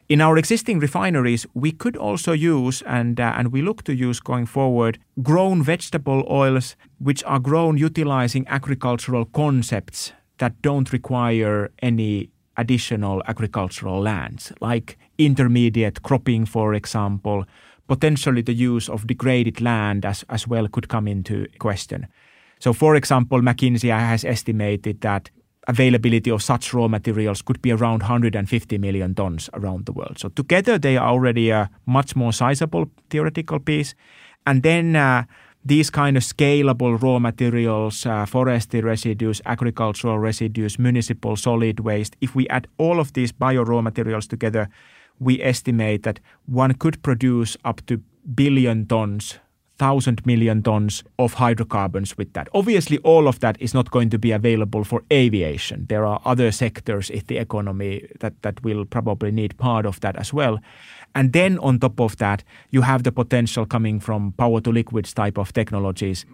In 0.09 0.21
our 0.21 0.39
existing 0.39 0.79
refineries, 0.79 1.47
we 1.55 1.73
could 1.73 1.97
also 1.97 2.31
use 2.31 2.81
and 2.83 3.19
uh, 3.19 3.35
and 3.37 3.51
we 3.51 3.61
look 3.61 3.83
to 3.85 3.93
use 3.93 4.21
going 4.21 4.47
forward 4.47 5.01
grown 5.21 5.65
vegetable 5.65 6.25
oils 6.31 6.77
which 7.01 7.25
are 7.25 7.41
grown 7.41 7.77
utilizing 7.77 8.47
agricultural 8.47 9.25
concepts 9.25 10.13
that 10.39 10.63
don't 10.63 10.93
require 10.93 11.73
any 11.83 12.31
additional 12.57 13.23
agricultural 13.27 14.01
lands, 14.01 14.53
like 14.61 14.99
intermediate 15.19 16.03
cropping, 16.03 16.47
for 16.47 16.75
example. 16.75 17.45
Potentially, 17.89 18.43
the 18.43 18.55
use 18.55 18.89
of 18.89 19.07
degraded 19.07 19.61
land 19.61 20.05
as, 20.05 20.25
as 20.29 20.49
well 20.49 20.67
could 20.69 20.89
come 20.89 21.07
into 21.07 21.47
question. 21.59 22.09
So, 22.59 22.73
for 22.73 22.97
example, 22.97 23.41
McKinsey 23.41 23.91
has 23.91 24.25
estimated 24.25 25.03
that 25.03 25.31
availability 25.69 26.31
of 26.31 26.43
such 26.43 26.73
raw 26.73 26.89
materials 26.89 27.43
could 27.43 27.61
be 27.61 27.73
around 27.73 28.03
150 28.03 28.79
million 28.79 29.15
tons 29.15 29.51
around 29.55 29.87
the 29.87 29.93
world. 29.93 30.19
So 30.19 30.29
together 30.29 30.79
they 30.79 30.97
are 30.97 31.09
already 31.09 31.51
a 31.51 31.71
much 31.87 32.15
more 32.15 32.33
sizable 32.33 32.91
theoretical 33.11 33.59
piece. 33.59 33.95
And 34.47 34.63
then 34.63 34.95
uh, 34.95 35.25
these 35.67 35.91
kind 35.91 36.17
of 36.17 36.23
scalable 36.23 37.01
raw 37.03 37.19
materials, 37.19 38.07
uh, 38.07 38.25
forestry 38.25 38.81
residues, 38.81 39.43
agricultural 39.47 40.17
residues, 40.17 40.79
municipal 40.79 41.35
solid 41.35 41.81
waste, 41.81 42.15
if 42.21 42.37
we 42.37 42.49
add 42.49 42.69
all 42.79 43.01
of 43.01 43.13
these 43.15 43.33
bio 43.33 43.63
raw 43.65 43.83
materials 43.83 44.29
together, 44.29 44.69
we 45.19 45.43
estimate 45.43 46.05
that 46.05 46.21
one 46.47 46.75
could 46.75 47.03
produce 47.03 47.57
up 47.65 47.85
to 47.87 48.01
billion 48.35 48.87
tons 48.87 49.41
thousand 49.79 50.25
million 50.27 50.63
tons 50.63 51.05
of 51.19 51.35
hydrocarbons 51.35 52.17
with 52.17 52.33
that. 52.33 52.49
Obviously, 52.53 52.99
all 52.99 53.29
of 53.29 53.41
that 53.41 53.61
is 53.61 53.75
not 53.75 53.91
going 53.91 54.11
to 54.11 54.19
be 54.19 54.33
available 54.33 54.85
for 54.85 55.03
aviation. 55.13 55.87
There 55.89 56.07
are 56.07 56.21
other 56.25 56.53
sectors 56.53 57.11
in 57.11 57.23
the 57.27 57.39
economy 57.39 58.07
that, 58.21 58.41
that 58.43 58.63
will 58.63 58.85
probably 58.85 59.31
need 59.31 59.57
part 59.59 59.87
of 59.87 60.01
that 60.01 60.17
as 60.17 60.33
well. 60.33 60.59
And 61.15 61.33
then 61.33 61.59
on 61.59 61.79
top 61.79 62.01
of 62.01 62.17
that, 62.17 62.45
you 62.71 62.83
have 62.83 63.03
the 63.03 63.13
potential 63.13 63.67
coming 63.67 64.01
from 64.01 64.33
power 64.33 64.61
to 64.61 64.71
liquids 64.71 65.15
type 65.15 65.39
of 65.39 65.53
technologies 65.53 66.27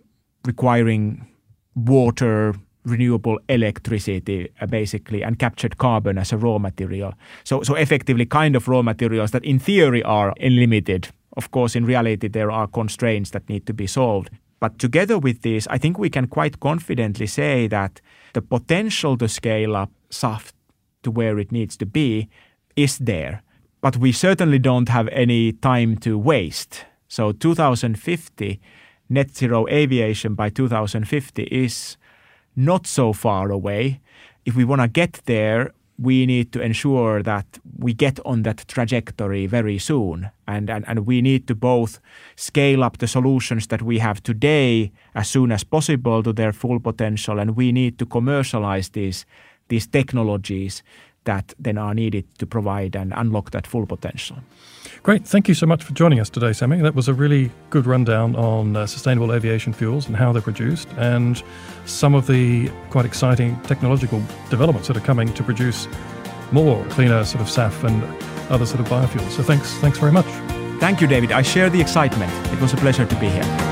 requiring 0.47 1.27
water, 1.75 2.55
renewable 2.85 3.39
electricity 3.49 4.51
uh, 4.61 4.67
basically 4.67 5.23
and 5.23 5.39
captured 5.39 5.79
carbon 5.79 6.19
as 6.19 6.33
a 6.33 6.37
raw 6.37 6.59
material. 6.59 7.15
So 7.45 7.63
so 7.63 7.75
effectively 7.75 8.27
kind 8.27 8.57
of 8.57 8.69
raw 8.69 8.83
materials 8.83 9.31
that 9.31 9.45
in 9.45 9.59
theory 9.59 10.03
are 10.03 10.35
unlimited 10.41 11.09
of 11.37 11.51
course, 11.51 11.75
in 11.75 11.85
reality, 11.85 12.29
there 12.29 12.51
are 12.51 12.67
constraints 12.67 13.31
that 13.31 13.49
need 13.49 13.67
to 13.67 13.75
be 13.75 13.87
solved. 13.87 14.31
But 14.61 14.79
together 14.79 15.19
with 15.19 15.43
this, 15.43 15.67
I 15.69 15.79
think 15.79 15.99
we 15.99 16.11
can 16.11 16.27
quite 16.29 16.61
confidently 16.61 17.27
say 17.27 17.67
that 17.69 18.01
the 18.33 18.43
potential 18.43 19.17
to 19.19 19.29
scale 19.29 19.75
up 19.75 19.91
SAF 20.11 20.53
to 21.03 21.11
where 21.11 21.39
it 21.39 21.51
needs 21.51 21.77
to 21.79 21.87
be 21.87 22.29
is 22.77 22.99
there. 22.99 23.43
But 23.81 23.97
we 23.97 24.13
certainly 24.13 24.59
don't 24.59 24.89
have 24.89 25.09
any 25.09 25.53
time 25.53 25.97
to 25.99 26.17
waste. 26.17 26.85
So 27.09 27.33
2050, 27.33 28.61
net 29.09 29.37
zero 29.37 29.67
aviation 29.69 30.35
by 30.35 30.49
2050 30.49 31.43
is 31.45 31.97
not 32.55 32.87
so 32.87 33.13
far 33.13 33.51
away. 33.51 34.01
If 34.45 34.55
we 34.55 34.65
want 34.65 34.83
to 34.83 34.89
get 34.89 35.21
there, 35.25 35.73
we 35.99 36.27
need 36.27 36.53
to 36.53 36.61
ensure 36.61 37.23
that 37.23 37.47
we 37.79 37.93
get 37.93 38.19
on 38.25 38.43
that 38.43 38.65
trajectory 38.67 39.47
very 39.47 39.79
soon. 39.79 40.31
And, 40.47 40.69
and, 40.71 40.85
and 40.89 41.07
we 41.07 41.23
need 41.23 41.47
to 41.47 41.55
both 41.55 42.01
scale 42.37 42.83
up 42.83 42.99
the 42.99 43.07
solutions 43.07 43.67
that 43.69 43.83
we 43.83 43.99
have 43.99 44.23
today 44.23 44.93
as 45.15 45.29
soon 45.29 45.53
as 45.53 45.65
possible 45.65 46.23
to 46.23 46.33
their 46.33 46.53
full 46.53 46.81
potential, 46.81 47.39
and 47.39 47.57
we 47.57 47.73
need 47.73 47.99
to 47.99 48.07
commercialize 48.07 48.91
these, 48.91 49.27
these 49.69 49.87
technologies 49.87 50.83
that 51.25 51.55
then 51.59 51.79
are 51.79 51.95
needed 51.95 52.25
to 52.39 52.47
provide 52.47 52.97
and 52.97 53.13
unlock 53.17 53.51
that 53.53 53.67
full 53.67 53.87
potential. 53.87 54.37
Great. 55.03 55.27
Thank 55.27 55.49
you 55.49 55.55
so 55.55 55.67
much 55.67 55.83
for 55.83 55.93
joining 55.93 56.21
us 56.21 56.31
today, 56.31 56.53
Sami. 56.53 56.81
That 56.81 56.95
was 56.95 57.09
a 57.09 57.15
really 57.15 57.51
good 57.71 57.87
rundown 57.87 58.37
on 58.37 58.77
uh, 58.77 58.87
sustainable 58.87 59.33
aviation 59.33 59.73
fuels 59.73 60.07
and 60.07 60.17
how 60.17 60.33
they're 60.33 60.43
produced 60.43 60.89
and 60.97 61.43
some 61.87 62.15
of 62.15 62.27
the 62.27 62.69
quite 62.91 63.05
exciting 63.05 63.61
technological 63.63 64.23
developments 64.51 64.89
that 64.89 64.97
are 64.97 65.01
coming 65.01 65.33
to 65.35 65.43
produce 65.43 65.89
more 66.53 66.85
cleaner 66.87 67.25
sort 67.25 67.41
of 67.41 67.49
SAF 67.49 67.85
and 67.85 68.03
other 68.51 68.67
sort 68.67 68.81
of 68.81 68.87
biofuels. 68.87 69.31
So 69.31 69.43
thanks, 69.43 69.73
thanks 69.79 69.99
very 69.99 70.13
much. 70.13 70.27
Thank 70.79 71.01
you, 71.01 71.07
David. 71.07 71.33
I 71.33 71.43
share 71.43 71.71
the 71.71 71.81
excitement. 71.81 72.33
It 72.53 72.61
was 72.61 72.73
a 72.73 72.77
pleasure 72.77 73.07
to 73.07 73.17
be 73.17 73.29
here. 73.29 73.72